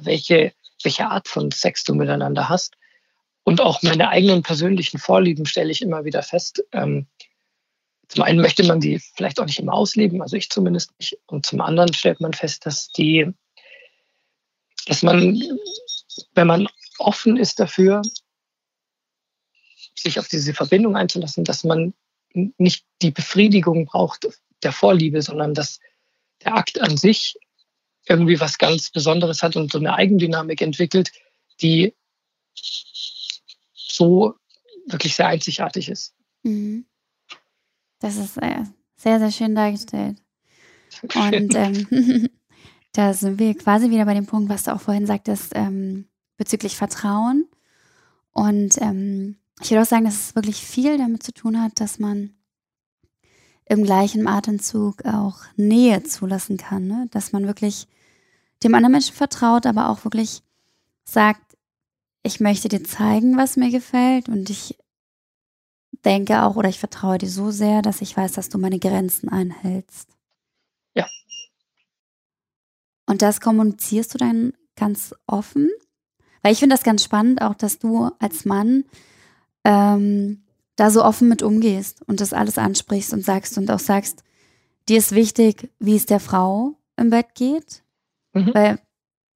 welche, 0.02 0.52
welche 0.84 1.08
Art 1.08 1.26
von 1.26 1.50
Sex 1.50 1.82
du 1.82 1.92
miteinander 1.92 2.48
hast, 2.48 2.76
und 3.42 3.60
auch 3.60 3.82
meine 3.82 4.10
eigenen 4.10 4.44
persönlichen 4.44 4.98
Vorlieben 4.98 5.44
stelle 5.44 5.72
ich 5.72 5.82
immer 5.82 6.04
wieder 6.04 6.22
fest. 6.22 6.62
Ähm, 6.70 7.08
zum 8.06 8.22
einen 8.22 8.40
möchte 8.40 8.62
man 8.62 8.78
die 8.78 9.00
vielleicht 9.00 9.40
auch 9.40 9.46
nicht 9.46 9.58
immer 9.58 9.74
ausleben, 9.74 10.22
also 10.22 10.36
ich 10.36 10.50
zumindest 10.50 10.96
nicht. 11.00 11.18
Und 11.26 11.44
zum 11.44 11.60
anderen 11.60 11.92
stellt 11.92 12.20
man 12.20 12.32
fest, 12.32 12.64
dass 12.64 12.90
die, 12.90 13.34
dass 14.86 15.02
man, 15.02 15.42
wenn 16.36 16.46
man 16.46 16.68
offen 16.98 17.36
ist 17.36 17.58
dafür, 17.58 18.02
sich 19.96 20.20
auf 20.20 20.28
diese 20.28 20.54
Verbindung 20.54 20.94
einzulassen, 20.94 21.42
dass 21.42 21.64
man 21.64 21.92
nicht 22.32 22.86
die 23.02 23.10
Befriedigung 23.10 23.86
braucht 23.86 24.28
der 24.62 24.70
Vorliebe, 24.70 25.20
sondern 25.22 25.54
dass 25.54 25.80
der 26.44 26.54
Akt 26.54 26.80
an 26.80 26.96
sich 26.96 27.36
irgendwie 28.06 28.40
was 28.40 28.58
ganz 28.58 28.90
Besonderes 28.90 29.42
hat 29.42 29.56
und 29.56 29.72
so 29.72 29.78
eine 29.78 29.94
Eigendynamik 29.94 30.60
entwickelt, 30.60 31.10
die 31.60 31.94
so 33.74 34.34
wirklich 34.86 35.14
sehr 35.14 35.28
einzigartig 35.28 35.88
ist. 35.88 36.14
Mhm. 36.42 36.86
Das 38.00 38.16
ist 38.16 38.36
äh, 38.38 38.64
sehr, 38.96 39.18
sehr 39.20 39.30
schön 39.30 39.54
dargestellt. 39.54 40.20
Und 41.02 41.54
ähm, 41.54 42.28
da 42.92 43.14
sind 43.14 43.38
wir 43.38 43.54
quasi 43.56 43.90
wieder 43.90 44.04
bei 44.04 44.14
dem 44.14 44.26
Punkt, 44.26 44.48
was 44.48 44.64
du 44.64 44.74
auch 44.74 44.80
vorhin 44.80 45.06
sagtest, 45.06 45.52
ähm, 45.54 46.08
bezüglich 46.36 46.76
Vertrauen. 46.76 47.48
Und 48.32 48.80
ähm, 48.80 49.36
ich 49.60 49.70
würde 49.70 49.82
auch 49.82 49.86
sagen, 49.86 50.04
dass 50.04 50.28
es 50.28 50.34
wirklich 50.34 50.56
viel 50.56 50.98
damit 50.98 51.22
zu 51.22 51.32
tun 51.32 51.62
hat, 51.62 51.80
dass 51.80 51.98
man 51.98 52.34
im 53.72 53.84
gleichen 53.84 54.26
Atemzug 54.26 55.06
auch 55.06 55.38
Nähe 55.56 56.02
zulassen 56.02 56.58
kann. 56.58 56.86
Ne? 56.86 57.08
Dass 57.10 57.32
man 57.32 57.46
wirklich 57.46 57.88
dem 58.62 58.74
anderen 58.74 58.92
Menschen 58.92 59.14
vertraut, 59.14 59.64
aber 59.64 59.88
auch 59.88 60.04
wirklich 60.04 60.42
sagt, 61.04 61.56
ich 62.22 62.38
möchte 62.38 62.68
dir 62.68 62.84
zeigen, 62.84 63.38
was 63.38 63.56
mir 63.56 63.70
gefällt 63.70 64.28
und 64.28 64.50
ich 64.50 64.76
denke 66.04 66.42
auch 66.42 66.56
oder 66.56 66.68
ich 66.68 66.78
vertraue 66.78 67.16
dir 67.16 67.30
so 67.30 67.50
sehr, 67.50 67.80
dass 67.80 68.02
ich 68.02 68.14
weiß, 68.14 68.32
dass 68.32 68.50
du 68.50 68.58
meine 68.58 68.78
Grenzen 68.78 69.30
einhältst. 69.30 70.08
Ja. 70.94 71.06
Und 73.06 73.22
das 73.22 73.40
kommunizierst 73.40 74.14
du 74.14 74.18
dann 74.18 74.52
ganz 74.76 75.14
offen? 75.26 75.70
Weil 76.42 76.52
ich 76.52 76.58
finde 76.58 76.74
das 76.74 76.84
ganz 76.84 77.02
spannend, 77.02 77.40
auch 77.40 77.54
dass 77.54 77.78
du 77.78 78.10
als 78.18 78.44
Mann 78.44 78.84
ähm, 79.64 80.42
da 80.82 80.90
so 80.90 81.04
offen 81.04 81.28
mit 81.28 81.44
umgehst 81.44 82.02
und 82.08 82.20
das 82.20 82.32
alles 82.32 82.58
ansprichst 82.58 83.12
und 83.12 83.24
sagst 83.24 83.56
und 83.56 83.70
auch 83.70 83.78
sagst, 83.78 84.24
dir 84.88 84.98
ist 84.98 85.12
wichtig, 85.12 85.70
wie 85.78 85.94
es 85.94 86.06
der 86.06 86.18
Frau 86.18 86.74
im 86.96 87.10
Bett 87.10 87.36
geht. 87.36 87.84
Mhm. 88.32 88.50
Weil 88.52 88.78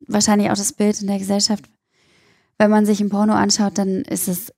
wahrscheinlich 0.00 0.50
auch 0.50 0.56
das 0.56 0.72
Bild 0.72 1.00
in 1.00 1.06
der 1.06 1.20
Gesellschaft, 1.20 1.66
wenn 2.58 2.68
man 2.68 2.84
sich 2.84 3.00
ein 3.00 3.10
Porno 3.10 3.32
anschaut, 3.32 3.78
dann 3.78 4.02
ist 4.02 4.26
es 4.26 4.52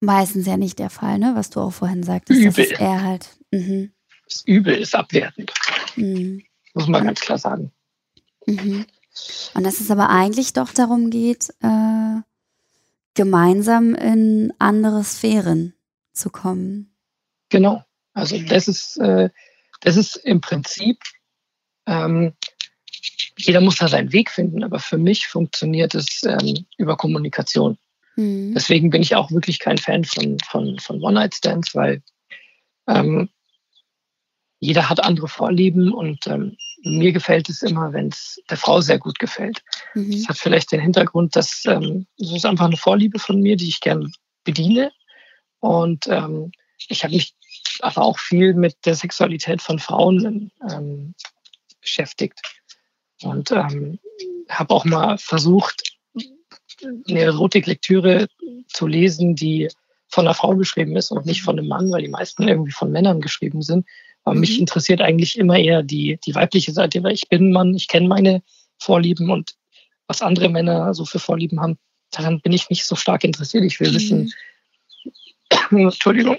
meistens 0.00 0.46
ja 0.46 0.58
nicht 0.58 0.78
der 0.78 0.90
Fall, 0.90 1.18
ne? 1.18 1.32
Was 1.36 1.48
du 1.48 1.60
auch 1.60 1.72
vorhin 1.72 2.02
sagtest. 2.02 2.38
Übel. 2.38 2.64
Das 2.64 2.72
ist 2.72 2.80
eher 2.80 3.02
halt. 3.02 3.38
Mhm. 3.50 3.92
Das 4.28 4.42
Übel 4.44 4.74
ist 4.74 4.94
abwertend. 4.94 5.54
Mhm. 5.96 6.42
Muss 6.74 6.86
man 6.86 7.06
ganz 7.06 7.20
klar 7.20 7.38
sagen. 7.38 7.72
Mhm. 8.44 8.84
Und 9.54 9.64
dass 9.64 9.80
es 9.80 9.90
aber 9.90 10.10
eigentlich 10.10 10.52
doch 10.52 10.74
darum 10.74 11.08
geht, 11.08 11.48
äh, 11.62 12.20
gemeinsam 13.14 13.94
in 13.94 14.52
andere 14.58 15.02
Sphären 15.02 15.72
zu 16.16 16.30
kommen. 16.30 16.94
Genau. 17.48 17.84
Also 18.14 18.38
das 18.38 18.68
ist, 18.68 18.96
äh, 18.98 19.30
das 19.82 19.96
ist 19.96 20.16
im 20.16 20.40
Prinzip, 20.40 20.98
ähm, 21.86 22.34
jeder 23.38 23.60
muss 23.60 23.76
da 23.76 23.88
seinen 23.88 24.12
Weg 24.12 24.30
finden, 24.30 24.64
aber 24.64 24.78
für 24.78 24.98
mich 24.98 25.26
funktioniert 25.26 25.94
es 25.94 26.22
ähm, 26.24 26.66
über 26.78 26.96
Kommunikation. 26.96 27.78
Mhm. 28.16 28.54
Deswegen 28.54 28.90
bin 28.90 29.02
ich 29.02 29.14
auch 29.14 29.30
wirklich 29.30 29.58
kein 29.58 29.78
Fan 29.78 30.04
von, 30.04 30.38
von, 30.40 30.78
von 30.78 31.02
One-Night-Stands, 31.02 31.74
weil 31.74 32.02
ähm, 32.88 33.28
jeder 34.58 34.88
hat 34.88 35.04
andere 35.04 35.28
Vorlieben 35.28 35.92
und 35.92 36.26
ähm, 36.26 36.56
mir 36.82 37.12
gefällt 37.12 37.48
es 37.48 37.62
immer, 37.62 37.92
wenn 37.92 38.08
es 38.08 38.40
der 38.48 38.56
Frau 38.56 38.80
sehr 38.80 38.98
gut 38.98 39.18
gefällt. 39.18 39.62
Mhm. 39.94 40.12
Das 40.12 40.28
hat 40.28 40.38
vielleicht 40.38 40.72
den 40.72 40.80
Hintergrund, 40.80 41.36
dass 41.36 41.64
ähm, 41.66 42.06
das 42.16 42.32
ist 42.32 42.46
einfach 42.46 42.66
eine 42.66 42.76
Vorliebe 42.76 43.18
von 43.18 43.40
mir, 43.40 43.56
die 43.56 43.68
ich 43.68 43.80
gern 43.80 44.10
bediene. 44.44 44.92
Und 45.60 46.06
ähm, 46.06 46.52
ich 46.88 47.04
habe 47.04 47.14
mich 47.14 47.34
aber 47.80 48.02
auch 48.02 48.18
viel 48.18 48.54
mit 48.54 48.76
der 48.84 48.94
Sexualität 48.94 49.62
von 49.62 49.78
Frauen 49.78 50.50
ähm, 50.70 51.14
beschäftigt 51.80 52.40
und 53.22 53.50
ähm, 53.50 53.98
habe 54.48 54.74
auch 54.74 54.84
mal 54.84 55.18
versucht, 55.18 55.96
eine 57.08 57.20
Erotiklektüre 57.20 58.28
zu 58.68 58.86
lesen, 58.86 59.34
die 59.34 59.68
von 60.08 60.26
einer 60.26 60.34
Frau 60.34 60.54
geschrieben 60.54 60.96
ist 60.96 61.10
und 61.10 61.26
nicht 61.26 61.42
von 61.42 61.58
einem 61.58 61.68
Mann, 61.68 61.90
weil 61.90 62.02
die 62.02 62.08
meisten 62.08 62.46
irgendwie 62.46 62.72
von 62.72 62.92
Männern 62.92 63.20
geschrieben 63.20 63.62
sind. 63.62 63.86
Aber 64.24 64.34
mhm. 64.34 64.40
mich 64.40 64.58
interessiert 64.58 65.00
eigentlich 65.00 65.38
immer 65.38 65.58
eher 65.58 65.82
die, 65.82 66.18
die 66.24 66.34
weibliche 66.34 66.72
Seite, 66.72 67.02
weil 67.02 67.14
ich 67.14 67.28
bin 67.28 67.52
Mann, 67.52 67.74
ich 67.74 67.88
kenne 67.88 68.08
meine 68.08 68.42
Vorlieben 68.78 69.30
und 69.30 69.54
was 70.06 70.22
andere 70.22 70.48
Männer 70.48 70.94
so 70.94 71.04
für 71.04 71.18
Vorlieben 71.18 71.60
haben, 71.60 71.78
daran 72.10 72.40
bin 72.40 72.52
ich 72.52 72.70
nicht 72.70 72.84
so 72.84 72.94
stark 72.94 73.24
interessiert. 73.24 73.64
Ich 73.64 73.80
will 73.80 73.90
mhm. 73.90 73.94
wissen, 73.94 74.32
Entschuldigung, 75.70 76.38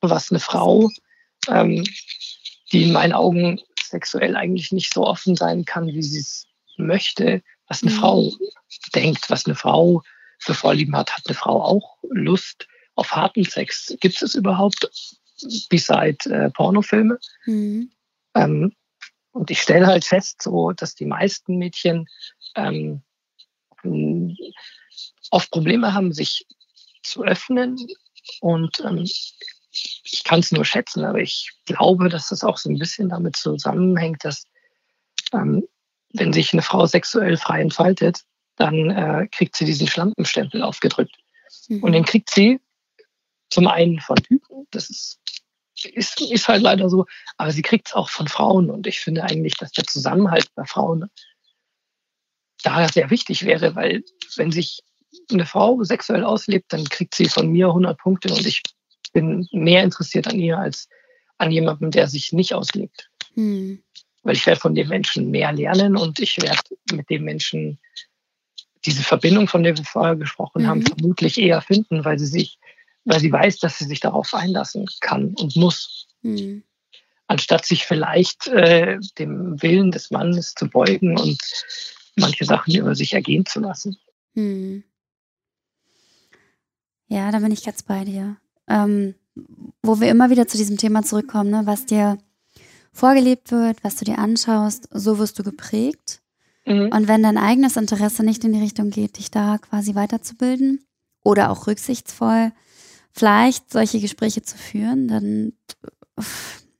was 0.00 0.30
eine 0.30 0.40
Frau, 0.40 0.90
ähm, 1.48 1.84
die 2.72 2.84
in 2.84 2.92
meinen 2.92 3.12
Augen 3.12 3.60
sexuell 3.82 4.36
eigentlich 4.36 4.72
nicht 4.72 4.92
so 4.92 5.06
offen 5.06 5.36
sein 5.36 5.64
kann, 5.64 5.86
wie 5.88 6.02
sie 6.02 6.20
es 6.20 6.46
möchte, 6.76 7.42
was 7.68 7.82
eine 7.82 7.92
mhm. 7.92 7.96
Frau 7.96 8.32
denkt, 8.94 9.28
was 9.28 9.46
eine 9.46 9.54
Frau 9.54 10.02
für 10.38 10.54
Vorlieben 10.54 10.96
hat. 10.96 11.12
Hat 11.12 11.26
eine 11.26 11.34
Frau 11.34 11.62
auch 11.62 11.98
Lust 12.10 12.66
auf 12.94 13.12
harten 13.12 13.44
Sex? 13.44 13.94
Gibt 14.00 14.22
es 14.22 14.34
überhaupt? 14.34 14.88
beside 15.68 16.18
äh, 16.30 16.50
Pornofilme. 16.50 17.18
Mhm. 17.46 17.90
Ähm, 18.34 18.72
und 19.32 19.50
ich 19.50 19.60
stelle 19.60 19.86
halt 19.86 20.04
fest, 20.04 20.42
so, 20.42 20.72
dass 20.72 20.94
die 20.94 21.06
meisten 21.06 21.56
Mädchen 21.56 22.06
ähm, 22.54 23.02
oft 25.30 25.50
Probleme 25.50 25.94
haben, 25.94 26.12
sich 26.12 26.46
zu 27.02 27.24
öffnen. 27.24 27.76
Und 28.40 28.80
ähm, 28.80 28.98
ich 29.02 30.22
kann 30.24 30.40
es 30.40 30.52
nur 30.52 30.64
schätzen, 30.64 31.04
aber 31.04 31.18
ich 31.18 31.50
glaube, 31.64 32.08
dass 32.08 32.28
das 32.28 32.44
auch 32.44 32.58
so 32.58 32.68
ein 32.68 32.78
bisschen 32.78 33.08
damit 33.08 33.36
zusammenhängt, 33.36 34.24
dass 34.24 34.44
ähm, 35.32 35.66
wenn 36.12 36.32
sich 36.32 36.52
eine 36.52 36.62
Frau 36.62 36.86
sexuell 36.86 37.36
frei 37.36 37.62
entfaltet, 37.62 38.20
dann 38.56 38.90
äh, 38.90 39.28
kriegt 39.28 39.56
sie 39.56 39.64
diesen 39.64 39.86
Schlampenstempel 39.86 40.62
aufgedrückt. 40.62 41.16
Mhm. 41.68 41.82
Und 41.82 41.92
den 41.92 42.04
kriegt 42.04 42.30
sie 42.30 42.60
zum 43.48 43.66
einen 43.66 44.00
von 44.00 44.16
Typen, 44.16 44.66
das 44.70 44.90
ist 44.90 45.18
ist, 45.84 46.20
ist 46.20 46.48
halt 46.48 46.62
leider 46.62 46.88
so. 46.88 47.06
Aber 47.36 47.50
sie 47.50 47.62
kriegt 47.62 47.88
es 47.88 47.94
auch 47.94 48.08
von 48.08 48.28
Frauen. 48.28 48.70
Und 48.70 48.86
ich 48.86 49.00
finde 49.00 49.24
eigentlich, 49.24 49.54
dass 49.54 49.72
der 49.72 49.84
Zusammenhalt 49.84 50.48
bei 50.54 50.64
Frauen 50.64 51.10
da 52.62 52.88
sehr 52.88 53.10
wichtig 53.10 53.44
wäre, 53.44 53.74
weil 53.74 54.04
wenn 54.36 54.52
sich 54.52 54.82
eine 55.30 55.46
Frau 55.46 55.82
sexuell 55.82 56.24
auslebt, 56.24 56.72
dann 56.72 56.84
kriegt 56.84 57.14
sie 57.14 57.26
von 57.26 57.50
mir 57.50 57.68
100 57.68 57.98
Punkte 57.98 58.32
und 58.32 58.46
ich 58.46 58.62
bin 59.12 59.46
mehr 59.52 59.82
interessiert 59.82 60.26
an 60.26 60.38
ihr 60.38 60.58
als 60.58 60.88
an 61.38 61.50
jemandem, 61.50 61.90
der 61.90 62.08
sich 62.08 62.32
nicht 62.32 62.54
auslebt. 62.54 63.10
Hm. 63.34 63.82
Weil 64.22 64.36
ich 64.36 64.46
werde 64.46 64.60
von 64.60 64.74
dem 64.74 64.88
Menschen 64.88 65.30
mehr 65.30 65.52
lernen 65.52 65.96
und 65.96 66.20
ich 66.20 66.40
werde 66.40 66.62
mit 66.92 67.10
dem 67.10 67.24
Menschen 67.24 67.78
diese 68.84 69.02
Verbindung, 69.02 69.48
von 69.48 69.62
der 69.62 69.76
wir 69.76 69.84
vorher 69.84 70.16
gesprochen 70.16 70.62
mhm. 70.62 70.66
haben, 70.66 70.82
vermutlich 70.86 71.38
eher 71.38 71.60
finden, 71.60 72.04
weil 72.04 72.18
sie 72.18 72.26
sich 72.26 72.58
weil 73.04 73.20
sie 73.20 73.32
weiß, 73.32 73.58
dass 73.58 73.78
sie 73.78 73.84
sich 73.84 74.00
darauf 74.00 74.34
einlassen 74.34 74.86
kann 75.00 75.34
und 75.34 75.56
muss. 75.56 76.06
Mhm. 76.22 76.62
Anstatt 77.26 77.64
sich 77.64 77.84
vielleicht 77.84 78.46
äh, 78.48 78.98
dem 79.18 79.60
Willen 79.62 79.90
des 79.90 80.10
Mannes 80.10 80.54
zu 80.54 80.68
beugen 80.68 81.18
und 81.18 81.40
manche 82.16 82.44
Sachen 82.44 82.74
über 82.74 82.94
sich 82.94 83.14
ergehen 83.14 83.46
zu 83.46 83.60
lassen. 83.60 83.96
Mhm. 84.34 84.84
Ja, 87.12 87.30
da 87.30 87.40
bin 87.40 87.52
ich 87.52 87.62
ganz 87.62 87.82
bei 87.82 88.04
dir. 88.04 88.38
Ähm, 88.66 89.14
wo 89.82 90.00
wir 90.00 90.08
immer 90.08 90.30
wieder 90.30 90.48
zu 90.48 90.56
diesem 90.56 90.78
Thema 90.78 91.02
zurückkommen, 91.02 91.50
ne, 91.50 91.62
was 91.66 91.84
dir 91.84 92.16
vorgelebt 92.90 93.50
wird, 93.50 93.84
was 93.84 93.96
du 93.96 94.06
dir 94.06 94.18
anschaust, 94.18 94.88
so 94.90 95.18
wirst 95.18 95.38
du 95.38 95.42
geprägt. 95.42 96.22
Mhm. 96.64 96.88
Und 96.90 97.08
wenn 97.08 97.22
dein 97.22 97.36
eigenes 97.36 97.76
Interesse 97.76 98.24
nicht 98.24 98.44
in 98.44 98.54
die 98.54 98.60
Richtung 98.60 98.88
geht, 98.88 99.18
dich 99.18 99.30
da 99.30 99.58
quasi 99.58 99.94
weiterzubilden 99.94 100.86
oder 101.22 101.50
auch 101.50 101.66
rücksichtsvoll 101.66 102.52
vielleicht 103.10 103.70
solche 103.70 104.00
Gespräche 104.00 104.40
zu 104.40 104.56
führen, 104.56 105.06
dann 105.06 105.52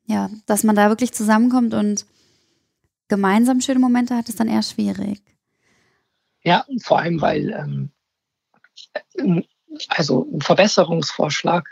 ja, 0.07 0.31
dass 0.47 0.65
man 0.65 0.77
da 0.77 0.89
wirklich 0.89 1.13
zusammenkommt 1.13 1.75
und 1.75 2.07
gemeinsam 3.09 3.61
schöne 3.61 3.81
Momente 3.81 4.17
hat, 4.17 4.31
ist 4.31 4.41
dann 4.41 4.49
eher 4.49 4.63
schwierig. 4.63 5.21
Ja, 6.43 6.65
vor 6.83 7.01
allem, 7.01 7.21
weil 7.21 7.51
ähm, 7.51 7.91
also 9.89 10.29
ein 10.33 10.41
Verbesserungsvorschlag 10.41 11.69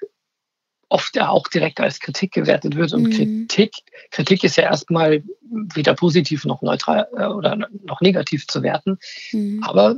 oft 0.90 1.14
ja 1.16 1.28
auch 1.28 1.46
direkt 1.48 1.80
als 1.80 2.00
Kritik 2.00 2.32
gewertet 2.32 2.76
wird. 2.76 2.92
Und 2.92 3.04
mhm. 3.04 3.46
Kritik, 3.46 3.72
Kritik 4.10 4.44
ist 4.44 4.56
ja 4.56 4.64
erstmal 4.64 5.22
weder 5.74 5.94
positiv 5.94 6.44
noch 6.44 6.62
neutral 6.62 7.08
äh, 7.16 7.26
oder 7.26 7.56
noch 7.84 8.00
negativ 8.00 8.46
zu 8.48 8.62
werten. 8.62 8.98
Mhm. 9.32 9.62
Aber 9.62 9.96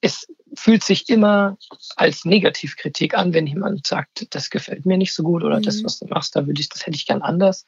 es 0.00 0.26
fühlt 0.54 0.82
sich 0.82 1.08
immer 1.08 1.58
als 1.96 2.24
Negativkritik 2.24 3.16
an, 3.16 3.34
wenn 3.34 3.46
jemand 3.46 3.86
sagt, 3.86 4.34
das 4.34 4.50
gefällt 4.50 4.86
mir 4.86 4.96
nicht 4.96 5.12
so 5.12 5.22
gut 5.22 5.44
oder 5.44 5.58
mhm. 5.58 5.62
das, 5.62 5.84
was 5.84 5.98
du 5.98 6.06
machst, 6.06 6.34
da 6.34 6.46
würde 6.46 6.60
ich, 6.60 6.68
das 6.70 6.86
hätte 6.86 6.96
ich 6.96 7.06
gern 7.06 7.22
anders. 7.22 7.66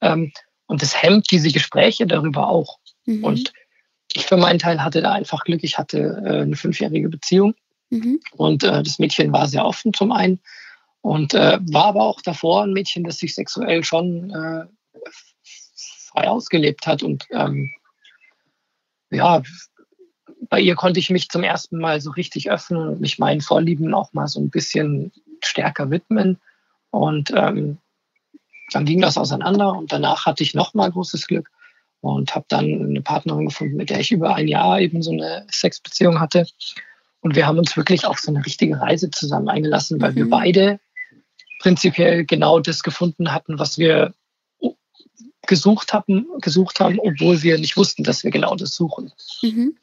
Ähm, 0.00 0.32
und 0.66 0.82
das 0.82 1.02
hemmt 1.02 1.30
diese 1.30 1.50
Gespräche 1.50 2.06
darüber 2.06 2.48
auch. 2.48 2.78
Mhm. 3.04 3.24
Und 3.24 3.52
ich 4.14 4.24
für 4.24 4.38
meinen 4.38 4.58
Teil 4.58 4.82
hatte 4.82 5.02
da 5.02 5.12
einfach 5.12 5.44
Glück. 5.44 5.62
Ich 5.62 5.76
hatte 5.76 6.22
äh, 6.24 6.40
eine 6.42 6.56
fünfjährige 6.56 7.10
Beziehung 7.10 7.54
mhm. 7.90 8.20
und 8.36 8.64
äh, 8.64 8.82
das 8.82 8.98
Mädchen 8.98 9.32
war 9.32 9.46
sehr 9.46 9.64
offen 9.64 9.92
zum 9.92 10.12
einen 10.12 10.40
und 11.00 11.34
äh, 11.34 11.58
war 11.70 11.86
aber 11.86 12.02
auch 12.02 12.20
davor 12.20 12.64
ein 12.64 12.72
Mädchen, 12.72 13.04
das 13.04 13.18
sich 13.18 13.34
sexuell 13.34 13.84
schon 13.84 14.30
äh, 14.30 14.66
frei 16.12 16.28
ausgelebt 16.28 16.86
hat 16.86 17.02
und 17.02 17.26
ähm, 17.30 17.70
ja, 19.10 19.42
bei 20.48 20.60
ihr 20.60 20.74
konnte 20.74 21.00
ich 21.00 21.10
mich 21.10 21.28
zum 21.28 21.42
ersten 21.42 21.78
Mal 21.78 22.00
so 22.00 22.10
richtig 22.10 22.50
öffnen 22.50 22.88
und 22.88 23.00
mich 23.00 23.18
meinen 23.18 23.40
Vorlieben 23.40 23.92
auch 23.94 24.12
mal 24.12 24.26
so 24.26 24.40
ein 24.40 24.50
bisschen 24.50 25.12
stärker 25.42 25.90
widmen. 25.90 26.38
Und 26.90 27.32
ähm, 27.36 27.78
dann 28.72 28.84
ging 28.84 29.00
das 29.00 29.18
auseinander 29.18 29.72
und 29.72 29.92
danach 29.92 30.26
hatte 30.26 30.42
ich 30.42 30.54
noch 30.54 30.74
mal 30.74 30.90
großes 30.90 31.26
Glück 31.26 31.50
und 32.00 32.34
habe 32.34 32.46
dann 32.48 32.64
eine 32.64 33.02
Partnerin 33.02 33.46
gefunden, 33.46 33.76
mit 33.76 33.90
der 33.90 34.00
ich 34.00 34.12
über 34.12 34.34
ein 34.34 34.48
Jahr 34.48 34.80
eben 34.80 35.02
so 35.02 35.10
eine 35.10 35.46
Sexbeziehung 35.50 36.20
hatte. 36.20 36.46
Und 37.20 37.34
wir 37.34 37.46
haben 37.46 37.58
uns 37.58 37.76
wirklich 37.76 38.04
auf 38.04 38.18
so 38.18 38.30
eine 38.30 38.44
richtige 38.44 38.80
Reise 38.80 39.10
zusammen 39.10 39.48
eingelassen, 39.48 40.00
weil 40.00 40.12
mhm. 40.12 40.16
wir 40.16 40.30
beide 40.30 40.80
prinzipiell 41.60 42.24
genau 42.24 42.60
das 42.60 42.82
gefunden 42.82 43.32
hatten, 43.32 43.58
was 43.58 43.78
wir 43.78 44.14
gesucht 45.46 45.92
haben, 45.92 46.26
gesucht 46.40 46.78
haben, 46.78 47.00
obwohl 47.00 47.42
wir 47.42 47.58
nicht 47.58 47.76
wussten, 47.76 48.04
dass 48.04 48.22
wir 48.22 48.30
genau 48.30 48.54
das 48.54 48.74
suchen. 48.74 49.12
Mhm. 49.42 49.76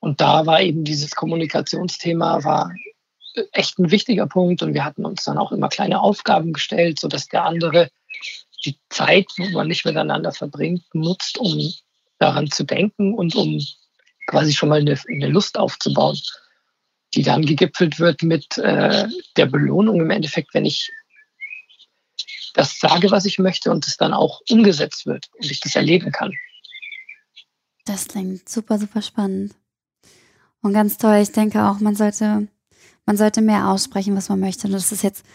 Und 0.00 0.20
da 0.20 0.46
war 0.46 0.60
eben 0.60 0.84
dieses 0.84 1.14
Kommunikationsthema 1.14 2.42
war 2.44 2.72
echt 3.52 3.78
ein 3.78 3.90
wichtiger 3.90 4.26
Punkt 4.26 4.62
und 4.62 4.74
wir 4.74 4.84
hatten 4.84 5.04
uns 5.04 5.24
dann 5.24 5.38
auch 5.38 5.52
immer 5.52 5.68
kleine 5.68 6.00
Aufgaben 6.00 6.52
gestellt, 6.52 7.00
sodass 7.00 7.28
der 7.28 7.44
andere 7.44 7.90
die 8.64 8.78
Zeit, 8.88 9.26
wo 9.36 9.44
man 9.50 9.68
nicht 9.68 9.84
miteinander 9.84 10.32
verbringt, 10.32 10.82
nutzt, 10.94 11.38
um 11.38 11.72
daran 12.18 12.50
zu 12.50 12.64
denken 12.64 13.14
und 13.14 13.34
um 13.34 13.60
quasi 14.26 14.52
schon 14.52 14.68
mal 14.70 14.80
eine, 14.80 14.98
eine 15.08 15.28
Lust 15.28 15.58
aufzubauen, 15.58 16.18
die 17.14 17.22
dann 17.22 17.46
gegipfelt 17.46 17.98
wird 17.98 18.22
mit 18.22 18.58
äh, 18.58 19.08
der 19.36 19.46
Belohnung 19.46 20.00
im 20.00 20.10
Endeffekt, 20.10 20.54
wenn 20.54 20.64
ich 20.64 20.90
das 22.54 22.78
sage, 22.78 23.10
was 23.10 23.24
ich 23.24 23.38
möchte 23.38 23.70
und 23.70 23.86
es 23.86 23.96
dann 23.96 24.14
auch 24.14 24.40
umgesetzt 24.48 25.06
wird 25.06 25.28
und 25.38 25.50
ich 25.50 25.60
das 25.60 25.76
erleben 25.76 26.12
kann. 26.12 26.32
Das 27.84 28.08
klingt 28.08 28.48
super, 28.48 28.78
super 28.78 29.02
spannend. 29.02 29.54
Und 30.62 30.72
ganz 30.72 30.96
toll. 30.96 31.16
Ich 31.16 31.32
denke 31.32 31.64
auch, 31.64 31.80
man 31.80 31.94
sollte, 31.94 32.48
man 33.04 33.16
sollte 33.16 33.42
mehr 33.42 33.68
aussprechen, 33.68 34.16
was 34.16 34.30
man 34.30 34.40
möchte. 34.40 34.66
Und 34.66 34.72
das 34.72 34.92
ist 34.92 35.02
jetzt, 35.02 35.26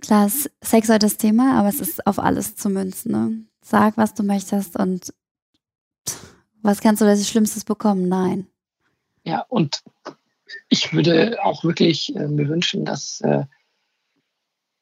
klar, 0.00 0.30
Sex 0.62 0.88
ist 0.88 1.02
das 1.02 1.16
Thema, 1.18 1.58
aber 1.58 1.68
es 1.68 1.80
ist 1.80 2.06
auf 2.06 2.18
alles 2.18 2.56
zu 2.56 2.70
münzen. 2.70 3.12
Ne? 3.12 3.44
Sag, 3.60 3.98
was 3.98 4.14
du 4.14 4.22
möchtest 4.22 4.76
und 4.78 5.12
was 6.62 6.80
kannst 6.80 7.02
du 7.02 7.06
als 7.06 7.28
Schlimmstes 7.28 7.64
bekommen? 7.64 8.08
Nein. 8.08 8.46
Ja, 9.24 9.40
und 9.48 9.82
ich 10.68 10.92
würde 10.92 11.42
auch 11.44 11.64
wirklich 11.64 12.14
äh, 12.14 12.28
mir 12.28 12.48
wünschen, 12.48 12.84
dass 12.84 13.20
äh, 13.22 13.44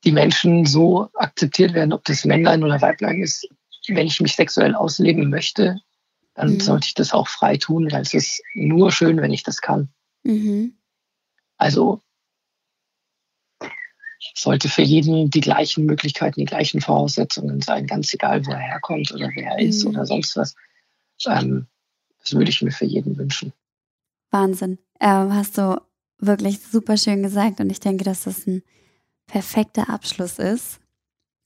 die 0.04 0.12
Menschen 0.12 0.66
so 0.66 1.08
akzeptiert 1.14 1.74
werden, 1.74 1.92
ob 1.92 2.04
das 2.04 2.24
Männlein 2.24 2.62
oder 2.62 2.80
Weiblein 2.80 3.22
ist. 3.22 3.48
Wenn 3.88 4.06
ich 4.06 4.20
mich 4.20 4.36
sexuell 4.36 4.74
ausleben 4.74 5.30
möchte, 5.30 5.80
dann 6.34 6.54
mhm. 6.54 6.60
sollte 6.60 6.86
ich 6.88 6.94
das 6.94 7.12
auch 7.12 7.28
frei 7.28 7.56
tun, 7.56 7.90
weil 7.90 8.02
es 8.02 8.14
ist 8.14 8.42
nur 8.54 8.92
schön, 8.92 9.18
wenn 9.18 9.32
ich 9.32 9.42
das 9.42 9.60
kann. 9.60 9.88
Mhm. 10.22 10.76
Also 11.56 12.00
sollte 14.34 14.68
für 14.68 14.82
jeden 14.82 15.30
die 15.30 15.40
gleichen 15.40 15.84
Möglichkeiten, 15.86 16.40
die 16.40 16.46
gleichen 16.46 16.80
Voraussetzungen 16.80 17.60
sein, 17.60 17.86
ganz 17.86 18.12
egal, 18.12 18.44
wo 18.46 18.52
er 18.52 18.58
herkommt 18.58 19.12
oder 19.12 19.30
wer 19.34 19.52
er 19.52 19.58
ist 19.60 19.84
mhm. 19.84 19.90
oder 19.90 20.06
sonst 20.06 20.36
was. 20.36 20.54
Ähm, 21.26 21.66
das 22.20 22.32
würde 22.32 22.50
ich 22.50 22.62
mir 22.62 22.72
für 22.72 22.86
jeden 22.86 23.16
wünschen. 23.16 23.52
Wahnsinn. 24.30 24.78
Ähm, 25.00 25.34
hast 25.34 25.58
du 25.58 25.80
wirklich 26.18 26.60
super 26.60 26.96
schön 26.96 27.22
gesagt 27.22 27.60
und 27.60 27.70
ich 27.70 27.80
denke, 27.80 28.04
dass 28.04 28.24
das 28.24 28.46
ein 28.46 28.62
perfekter 29.26 29.90
Abschluss 29.90 30.38
ist. 30.38 30.80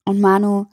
Und 0.05 0.21
Manu, 0.21 0.67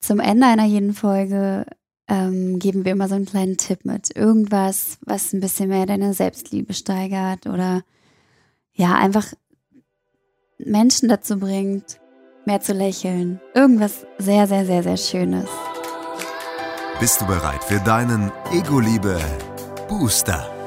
zum 0.00 0.20
Ende 0.20 0.46
einer 0.46 0.64
jeden 0.64 0.94
Folge 0.94 1.66
ähm, 2.08 2.58
geben 2.58 2.84
wir 2.84 2.92
immer 2.92 3.08
so 3.08 3.14
einen 3.14 3.26
kleinen 3.26 3.56
Tipp 3.56 3.84
mit. 3.84 4.16
Irgendwas, 4.16 4.98
was 5.06 5.32
ein 5.32 5.40
bisschen 5.40 5.68
mehr 5.68 5.86
deine 5.86 6.14
Selbstliebe 6.14 6.74
steigert 6.74 7.46
oder 7.46 7.82
ja, 8.72 8.94
einfach 8.94 9.26
Menschen 10.58 11.08
dazu 11.08 11.38
bringt, 11.38 12.00
mehr 12.44 12.60
zu 12.60 12.72
lächeln. 12.72 13.40
Irgendwas 13.54 14.06
sehr, 14.18 14.46
sehr, 14.46 14.66
sehr, 14.66 14.82
sehr 14.82 14.96
Schönes. 14.96 15.48
Bist 16.98 17.20
du 17.20 17.26
bereit 17.26 17.64
für 17.64 17.80
deinen 17.80 18.30
Ego-Liebe-Booster? 18.52 20.59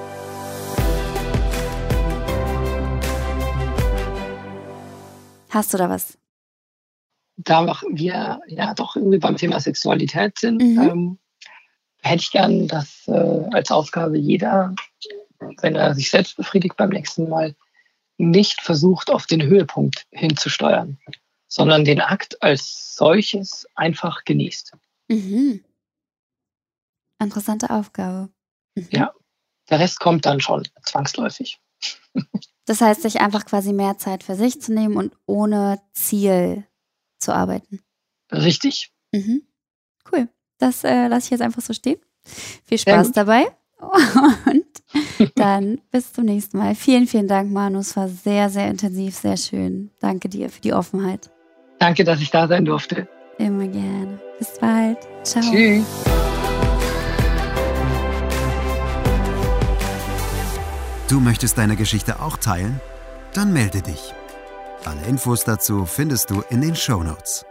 Hast 5.54 5.72
du 5.72 5.78
da 5.78 5.88
was? 5.88 6.18
Da 7.38 7.80
wir 7.90 8.42
ja 8.48 8.74
doch 8.74 8.96
irgendwie 8.96 9.20
beim 9.20 9.38
Thema 9.38 9.60
Sexualität 9.60 10.40
sind, 10.40 10.62
mhm. 10.62 10.82
ähm, 10.82 11.20
hätte 12.02 12.24
ich 12.24 12.32
gern, 12.32 12.68
dass 12.68 13.08
äh, 13.08 13.46
als 13.52 13.70
Aufgabe 13.70 14.18
jeder, 14.18 14.74
wenn 15.62 15.76
er 15.76 15.94
sich 15.94 16.10
selbst 16.10 16.38
befriedigt 16.38 16.76
beim 16.76 16.90
nächsten 16.90 17.30
Mal, 17.30 17.56
nicht 18.18 18.62
versucht, 18.62 19.12
auf 19.12 19.28
den 19.28 19.44
Höhepunkt 19.44 20.08
hinzusteuern, 20.12 20.98
sondern 21.48 21.86
den 21.86 22.02
Akt 22.02 22.42
als 22.42 22.96
solches 22.96 23.68
einfach 23.76 24.24
genießt. 24.26 24.74
Mhm. 25.08 25.64
Interessante 27.20 27.70
Aufgabe. 27.70 28.30
Mhm. 28.74 28.88
Ja, 28.92 29.14
der 29.70 29.80
Rest 29.80 30.00
kommt 30.00 30.26
dann 30.26 30.42
schon 30.42 30.68
zwangsläufig. 30.82 31.60
Das 32.66 32.82
heißt, 32.82 33.02
sich 33.02 33.20
einfach 33.20 33.46
quasi 33.46 33.74
mehr 33.74 33.98
Zeit 33.98 34.24
für 34.24 34.36
sich 34.36 34.62
zu 34.62 34.74
nehmen 34.74 34.96
und 34.96 35.14
ohne 35.26 35.80
Ziel 35.94 36.66
zu 37.20 37.34
arbeiten. 37.34 37.80
Richtig. 38.32 38.92
Mhm. 39.12 39.44
Cool. 40.12 40.30
Das 40.60 40.84
äh, 40.84 41.08
lasse 41.08 41.26
ich 41.26 41.32
jetzt 41.32 41.42
einfach 41.42 41.62
so 41.62 41.74
stehen. 41.74 42.00
Viel 42.66 42.78
Spaß 42.78 43.12
dabei. 43.12 43.46
Und 44.46 44.66
dann 45.36 45.82
bis 45.92 46.14
zum 46.14 46.26
nächsten 46.26 46.58
Mal. 46.58 46.76
Vielen, 46.76 47.08
vielen 47.08 47.28
Dank, 47.28 47.52
Manu. 47.52 47.80
Es 47.80 47.98
war 47.98 48.08
sehr, 48.08 48.50
sehr 48.50 48.68
intensiv, 48.70 49.16
sehr 49.16 49.36
schön. 49.36 49.92
Danke 50.00 50.30
dir 50.30 50.50
für 50.50 50.62
die 50.62 50.74
Offenheit. 50.74 51.30
Danke, 51.80 52.04
dass 52.04 52.22
ich 52.22 52.32
da 52.32 52.48
sein 52.48 52.64
durfte. 52.64 53.08
Immer 53.40 53.68
gerne. 53.68 54.20
Bis 54.40 54.58
bald. 54.60 55.00
Ciao. 55.24 55.44
Tschüss. 55.44 56.13
Du 61.08 61.20
möchtest 61.20 61.58
deine 61.58 61.76
Geschichte 61.76 62.22
auch 62.22 62.38
teilen? 62.38 62.80
Dann 63.34 63.52
melde 63.54 63.82
dich. 63.82 64.14
Alle 64.86 65.02
Infos 65.08 65.44
dazu 65.44 65.86
findest 65.86 66.30
du 66.30 66.44
in 66.50 66.62
den 66.62 66.76
Show 66.76 67.04
Notes. 67.04 67.46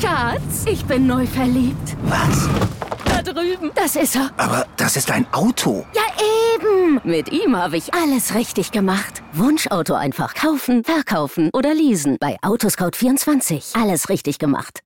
Schatz, 0.00 0.64
ich 0.66 0.84
bin 0.84 1.06
neu 1.06 1.26
verliebt. 1.26 1.96
Was? 2.04 2.48
Da 3.04 3.22
drüben. 3.22 3.70
Das 3.74 3.96
ist 3.96 4.16
er. 4.16 4.30
Aber 4.36 4.66
das 4.76 4.96
ist 4.96 5.10
ein 5.10 5.26
Auto. 5.32 5.86
Ja, 5.94 6.02
eben. 6.54 7.00
Mit 7.04 7.30
ihm 7.32 7.56
habe 7.56 7.76
ich 7.76 7.92
alles 7.94 8.34
richtig 8.34 8.70
gemacht. 8.72 9.22
Wunschauto 9.32 9.94
einfach 9.94 10.34
kaufen, 10.34 10.84
verkaufen 10.84 11.50
oder 11.52 11.74
leasen. 11.74 12.16
Bei 12.20 12.36
Autoscout24. 12.42 13.80
Alles 13.80 14.08
richtig 14.08 14.38
gemacht. 14.38 14.80